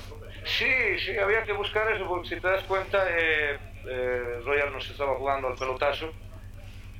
[0.48, 4.88] Sí, sí, había que buscar eso, porque si te das cuenta, eh, eh, Royal nos
[4.90, 6.12] estaba jugando al pelotazo.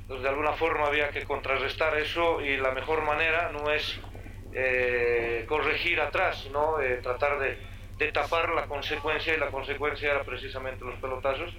[0.01, 3.99] Entonces, de alguna forma había que contrarrestar eso y la mejor manera no es
[4.53, 10.99] eh, corregir atrás, sino tratar de, tapar la consecuencia y la consecuencia era precisamente los
[10.99, 11.51] pelotazos.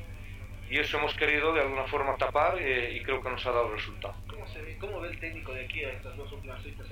[0.69, 4.15] Y eso hemos querido de alguna forma tapar y creo que nos ha dado resultado.
[4.79, 6.87] ¿Cómo, ve, el técnico de aquí a estas dos últimas citas?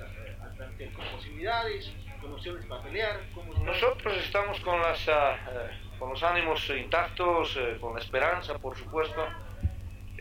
[0.93, 1.93] ¿Con posibilidades?
[2.21, 3.19] Con opciones para pelear?
[3.63, 5.11] Nosotros estamos con, las, eh,
[5.97, 9.25] con los ánimos intactos, eh, con la esperanza, por supuesto.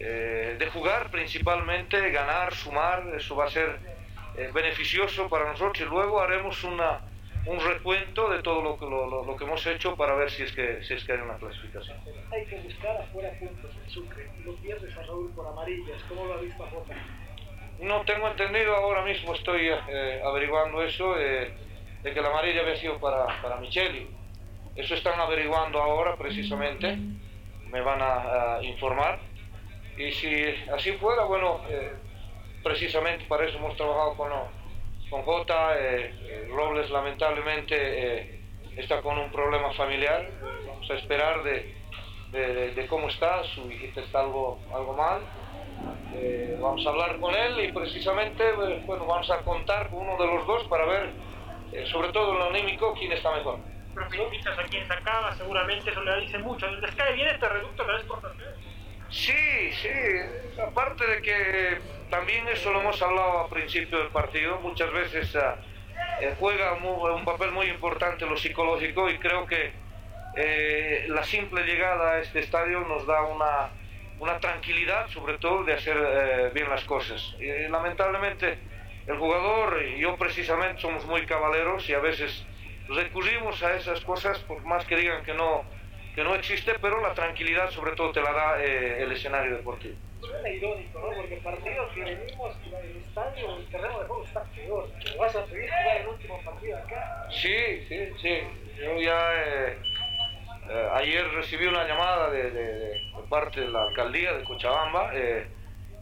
[0.01, 3.81] eh, de jugar principalmente, ganar, sumar, eso va a ser
[4.37, 7.01] eh, beneficioso para nosotros y luego haremos una,
[7.47, 10.53] un recuento de todo lo que, lo, lo, que hemos hecho para ver si es
[10.53, 11.97] que, si es que hay una clasificación.
[12.31, 16.35] Hay que buscar afuera puntos en Sucre, lo pierdes a Raúl por amarillas, ¿cómo lo
[16.35, 16.95] ha visto Jota?
[17.81, 21.17] No tengo entendido, ahora mismo estoy eh, averiguando eso,
[22.03, 24.09] de que la amarilla había sido para, para Micheli.
[24.79, 26.97] Eso están averiguando ahora precisamente,
[27.67, 29.19] me van a, informar.
[29.97, 31.93] Y si así fuera, bueno, eh,
[32.63, 34.31] precisamente para eso hemos trabajado con,
[35.11, 35.77] con Jota.
[35.77, 38.41] Eh, eh, Robles lamentablemente
[38.77, 40.31] está con un problema familiar.
[40.69, 41.75] Vamos a esperar de,
[42.31, 43.43] de, cómo está.
[43.43, 45.23] Su hijita está algo, algo mal.
[46.61, 48.53] vamos a hablar con él y precisamente
[48.87, 51.11] bueno, vamos a contar con uno de los dos para ver,
[51.87, 53.59] sobre todo en lo anímico, quién está mejor.
[53.95, 54.19] Profe,
[54.63, 56.69] aquí en Sacaba, seguramente eso le dice mucho.
[56.69, 58.05] ¿Les cae bien este reducto que es
[59.11, 61.79] Sí, sí, aparte de que
[62.11, 65.39] también eso lo hemos hablado al principio del partido, muchas veces uh,
[66.21, 69.73] eh, juega muy, un papel muy importante lo psicológico y creo que
[70.37, 73.71] eh, la simple llegada a este estadio nos da una,
[74.21, 77.35] una tranquilidad, sobre todo de hacer eh, bien las cosas.
[77.41, 78.59] Y, lamentablemente
[79.09, 82.45] el jugador y yo precisamente somos muy cabaleros y a veces
[82.89, 85.65] recurrimos a esas cosas por más que digan que no
[86.15, 89.95] que no existe, pero la tranquilidad sobre todo te la da eh, el escenario deportivo.
[90.21, 91.17] Suena irónico, ¿no?
[91.17, 94.89] Porque partidos que venimos, el estadio, el terreno de juego está peor.
[95.17, 97.29] ¿Vas a pedir jugar el último partido acá?
[97.31, 98.41] Sí, sí, sí.
[98.83, 99.79] Yo ya eh,
[100.71, 103.01] eh, ayer recibí una llamada de, de, de,
[103.31, 105.47] parte de la alcaldía de Cochabamba eh,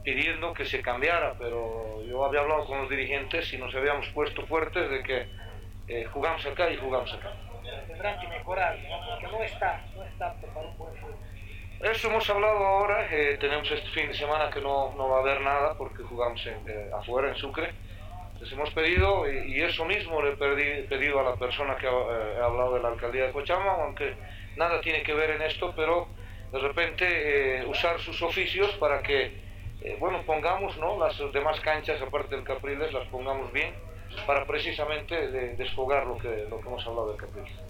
[0.06, 4.46] pidiendo que se cambiara, pero yo había hablado con los dirigentes y nos habíamos puesto
[4.46, 5.26] fuertes de que
[5.88, 7.32] eh, jugamos acá y jugamos acá
[7.88, 9.00] tendrán que mejorar, ¿no?
[9.10, 11.16] porque no está, no está para un buen fútbol.
[11.80, 15.20] Eso hemos hablado ahora, eh, tenemos este fin de semana que no, no va a
[15.20, 17.72] haber nada porque jugamos en, eh, afuera en Sucre.
[18.40, 21.90] Les hemos pedido, y, y eso mismo le he pedido a la persona que ha,
[21.90, 24.14] eh, ha, hablado de la alcaldía de Cochama, aunque
[24.56, 26.08] nada tiene que ver en esto, pero
[26.52, 27.06] de repente
[27.60, 29.45] eh, usar sus oficios para que,
[29.86, 30.98] eh, bueno, pongamos ¿no?
[30.98, 33.72] las demás canchas, aparte del Capriles, las pongamos bien
[34.26, 37.65] para precisamente de, desfogar lo que, lo que hemos hablado del Capriles.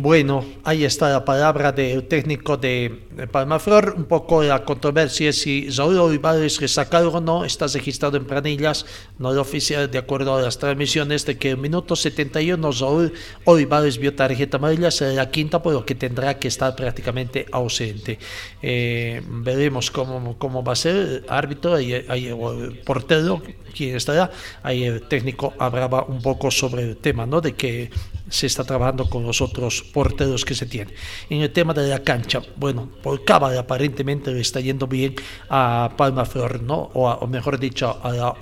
[0.00, 3.94] Bueno, ahí está la palabra del técnico de Palmaflor.
[3.96, 7.44] Un poco la controversia si Raúl Olivares es sacaron o no.
[7.44, 8.86] Está registrado en planillas,
[9.18, 13.12] no lo oficial, de acuerdo a las transmisiones, de que en minuto 71 Raúl
[13.44, 18.20] Olivares vio tarjeta amarilla, será la quinta, por lo que tendrá que estar prácticamente ausente.
[18.62, 23.42] Eh, veremos cómo, cómo va a ser el árbitro, ahí, ahí, el portero,
[23.76, 24.30] quién estará.
[24.62, 27.40] Ahí el técnico hablaba un poco sobre el tema, ¿no?
[27.40, 27.90] De que
[28.30, 30.94] se está trabajando con los otros porteros que se tienen.
[31.30, 35.14] En el tema de la cancha, bueno, por cábala aparentemente le está yendo bien
[35.48, 36.90] a Palma Flor, ¿no?
[36.94, 38.34] O, a, mejor dicho, a la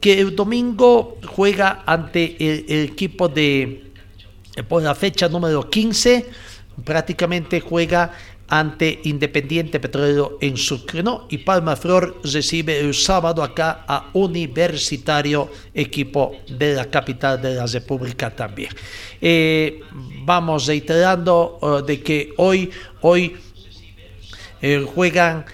[0.00, 3.92] que el domingo juega ante el, equipo de,
[4.68, 6.26] por la fecha número 15,
[6.84, 8.12] prácticamente juega
[8.48, 11.26] ante Independiente Petrolero en Sucre, ¿no?
[11.28, 17.66] Y Palma Flor recibe el sábado acá a Universitario, equipo de la capital de la
[17.66, 18.70] República también.
[19.20, 19.80] Eh,
[20.28, 22.70] vamos reiterando uh, de que hoy,
[23.00, 23.34] hoy
[24.60, 25.46] eh, juegan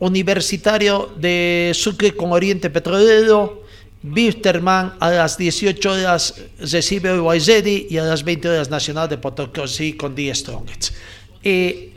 [0.00, 3.62] Universitario de Sucre con Oriente Petrolero,
[4.02, 9.16] Bisterman a las 18 horas recibe el Guayzedi y a las 20 horas Nacional de
[9.18, 10.92] Potosí con 10 Strongets.
[11.44, 11.94] Eh,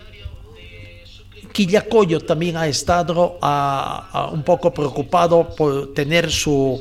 [1.51, 6.79] Quillacoyo también ha estado a, a un poco preocupado por tener su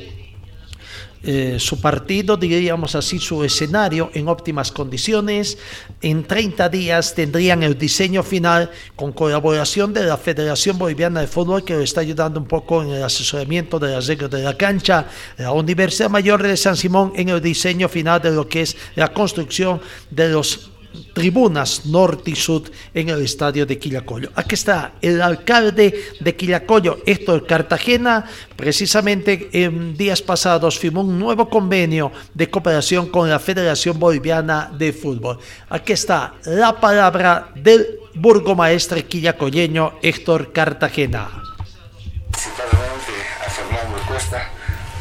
[1.27, 5.59] eh, su partido, diríamos así, su escenario en óptimas condiciones.
[6.03, 11.65] En 30 días tendrían el diseño final con colaboración de la Federación Boliviana de Fútbol
[11.65, 15.07] que lo está ayudando un poco en el asesoramiento de las reglas de la cancha,
[15.39, 19.13] la Universidad Mayor de San Simón en el diseño final de lo que es la
[19.13, 20.74] construcción de los
[21.13, 24.31] tribunas norte y sur en el estadio de Quillacollo.
[24.35, 28.25] Aquí está el alcalde de Quillacollo, Héctor Cartagena,
[28.57, 34.93] precisamente en días pasados firmó un nuevo convenio de cooperación con la Federación Boliviana de
[34.93, 35.39] Fútbol.
[35.69, 41.43] Aquí está la palabra del burgomaestre quillacolleño Héctor Cartagena.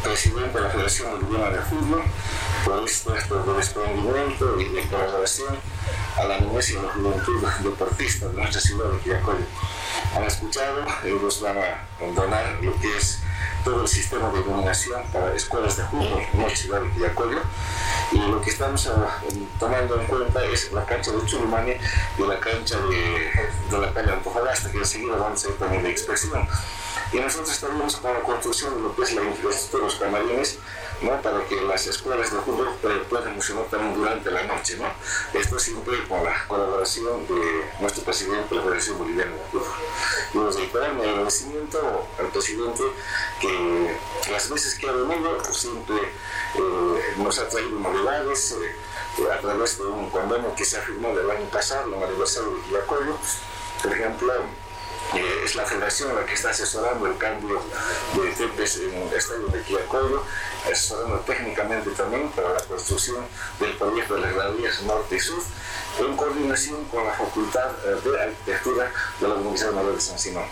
[0.04, 2.04] Presidente de la Federación Boliviana de Fútbol,
[2.66, 3.12] por este
[3.58, 4.66] desprendimiento y
[6.16, 9.45] a la niñez y la juventud deportista de nuestra ciudad de Quillacollo.
[10.16, 13.20] Han escuchado, ellos van a donar lo que es
[13.64, 17.12] todo el sistema de iluminación para escuelas de fútbol en la ciudad de
[18.12, 19.22] y lo que estamos ah,
[19.60, 21.74] tomando en cuenta es la cancha de Churumani
[22.18, 23.32] y la cancha de,
[23.72, 26.48] de la calle Antofagasta, que enseguida vamos a ir también de expresión.
[27.12, 30.60] Y nosotros estaríamos con la construcción de lo que es la infraestructura de los camarines,
[31.02, 31.22] ¿no?
[31.22, 32.70] para que las escuelas de fútbol
[33.10, 34.78] puedan funcionar también durante la noche.
[34.78, 35.39] ¿no?
[35.39, 39.68] Esto siempre con la colaboración de nuestro presidente de la Federación Boliviana de Fútbol.
[40.34, 42.84] Y nos reiterar mi agradecimiento al presidente
[43.40, 43.98] que
[44.32, 45.96] las veces que ha venido siempre
[46.56, 48.52] eh, nos ha traído novedades.
[48.54, 48.76] Eh,
[49.32, 52.62] a través de un convenio que se ha firmado el año pasado, el aniversario de
[52.62, 53.18] Quillacoyo,
[53.82, 54.34] por ejemplo,
[55.14, 57.62] eh, es la federación la que está asesorando el cambio
[58.16, 60.24] de tepes en el estadio de Quillacoyo,
[60.66, 63.24] asesorando técnicamente también para la construcción
[63.60, 65.44] del proyecto de las graderías norte y sur,
[66.00, 70.46] en coordinación con la Facultad eh, de Arquitectura de la Universidad Mayor de San Simón.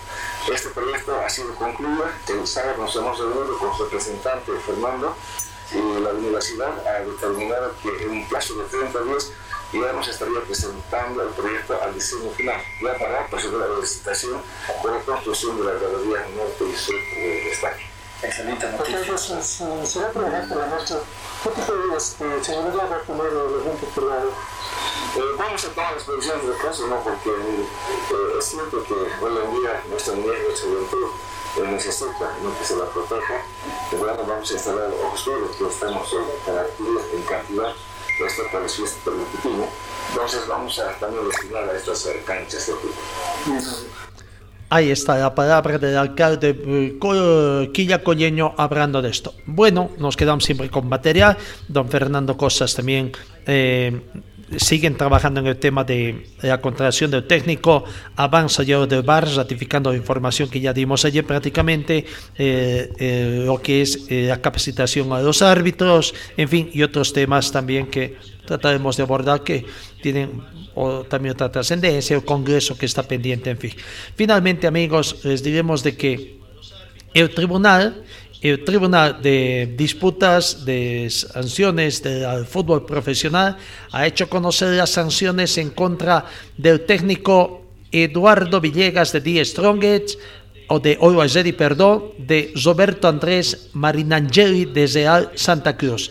[0.52, 5.16] Este proyecto ha sido concluido, el sábado nos hemos reunido con su representante Fernando
[5.74, 9.32] y la universidad ha determinado que en un plazo de 30 días
[9.74, 14.42] ya nos estaría presentando el proyecto al diseño final, ya para proceder a la licitación
[14.82, 17.91] por la construcción de la galería norte y sur del estadio.
[18.24, 19.18] Excelente noticia.
[19.18, 20.96] se va a trabajar por la noche.
[21.44, 24.24] ¿Qué tipo de este, seguridad va a poner la gente privada?
[24.24, 27.04] Eh, vamos a tomar las previsiones del caso, ¿no?
[27.04, 31.08] porque eh, es cierto que hoy en día nuestra niñez, nuestra juventud,
[31.58, 32.58] eh, necesita ¿no?
[32.58, 33.44] que se la proteja.
[33.92, 36.16] De verdad vamos a instalar ojos verdes que estamos
[36.46, 37.74] para adquirir en cantidad
[38.26, 38.86] esto para su.
[40.10, 44.11] Entonces vamos a también destinar a estas canchas de fútbol.
[44.74, 49.34] Ahí está la palabra del alcalde eh, Quilla Colleño hablando de esto.
[49.46, 51.36] Bueno, nos quedamos siempre con material.
[51.68, 53.12] Don Fernando Cosas también
[53.46, 54.00] eh,
[54.58, 57.84] siguen trabajando en el tema de la contratación del técnico,
[58.16, 62.06] avanza ya del VAR, ratificando la información que ya dimos ayer prácticamente,
[62.38, 67.14] eh, eh, lo que es eh, la capacitación a los árbitros, en fin, y otros
[67.14, 69.66] temas también que trataremos de abordar que
[70.02, 70.42] tienen
[70.82, 73.72] o, también otra trascendencia, el Congreso que está pendiente, en fin.
[74.16, 76.40] Finalmente, amigos, les diremos de que
[77.14, 78.04] el tribunal
[78.42, 83.56] el Tribunal de Disputas de Sanciones del Fútbol Profesional
[83.92, 86.26] ha hecho conocer las sanciones en contra
[86.58, 87.62] del técnico
[87.92, 90.18] Eduardo Villegas de Die Strongest
[90.70, 96.10] o de Oiwazeri, perdón, de Roberto Andrés Marinangeli de Real Santa Cruz.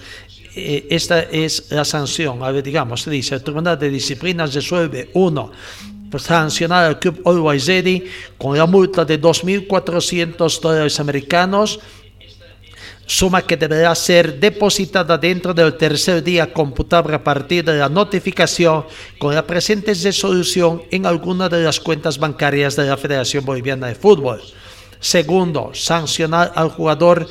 [0.54, 2.42] Eh, esta es la sanción.
[2.42, 5.52] A ver, digamos, dice, el Tribunal de Disciplina resuelve, uno,
[6.18, 8.04] sancionar al club Oiwazeri
[8.36, 11.78] con la multa de 2.400 dólares americanos
[13.06, 18.84] suma que deberá ser depositada dentro del tercer día computable a partir de la notificación
[19.18, 23.96] con la presente resolución en alguna de las cuentas bancarias de la Federación Boliviana de
[23.96, 24.40] Fútbol.
[25.00, 27.26] Segundo, sancionar al jugador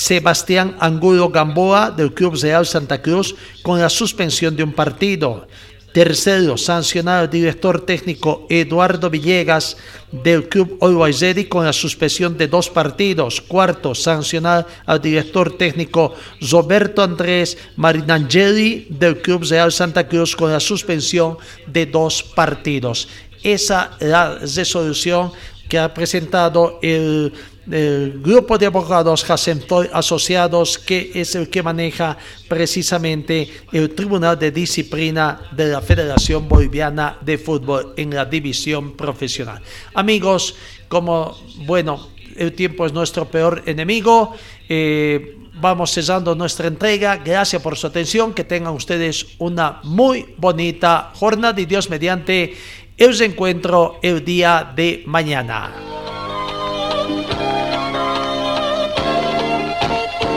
[0.00, 5.46] Sebastián Angulo Gamboa del Club Real Santa Cruz con la suspensión de un partido.
[5.92, 9.76] Tercero, sancionar al director técnico Eduardo Villegas
[10.10, 13.42] del Club Olwaizeri con la suspensión de dos partidos.
[13.42, 16.14] Cuarto, sancionar al director técnico
[16.50, 21.36] Roberto Andrés Marinangeli del Club Real Santa Cruz con la suspensión
[21.66, 23.06] de dos partidos.
[23.42, 25.32] Esa es la resolución
[25.70, 27.32] que ha presentado el
[27.70, 32.16] el grupo de abogados Jacentoy Asociados, que es el que maneja
[32.48, 39.60] precisamente el Tribunal de Disciplina de la Federación Boliviana de Fútbol en la división profesional.
[39.94, 40.56] Amigos,
[40.88, 41.36] como
[41.66, 44.34] bueno, el tiempo es nuestro peor enemigo.
[44.68, 47.16] Eh, vamos cesando nuestra entrega.
[47.16, 48.32] Gracias por su atención.
[48.32, 52.56] Que tengan ustedes una muy bonita jornada y Dios mediante
[52.96, 56.19] el encuentro el día de mañana.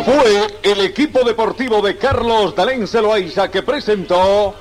[0.06, 4.54] Fue el equipo deportivo de Carlos Dalén Celoaiza que presentó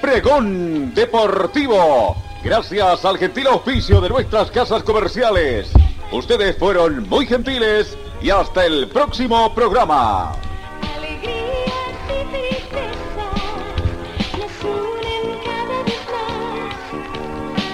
[0.00, 2.16] Pregón Deportivo.
[2.42, 5.70] Gracias al gentil oficio de nuestras casas comerciales.
[6.10, 10.32] Ustedes fueron muy gentiles y hasta el próximo programa.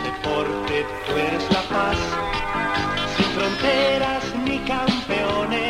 [0.05, 1.97] Deporte, tú eres la paz,
[3.17, 4.25] sin fronteras
[4.67, 5.64] campeones.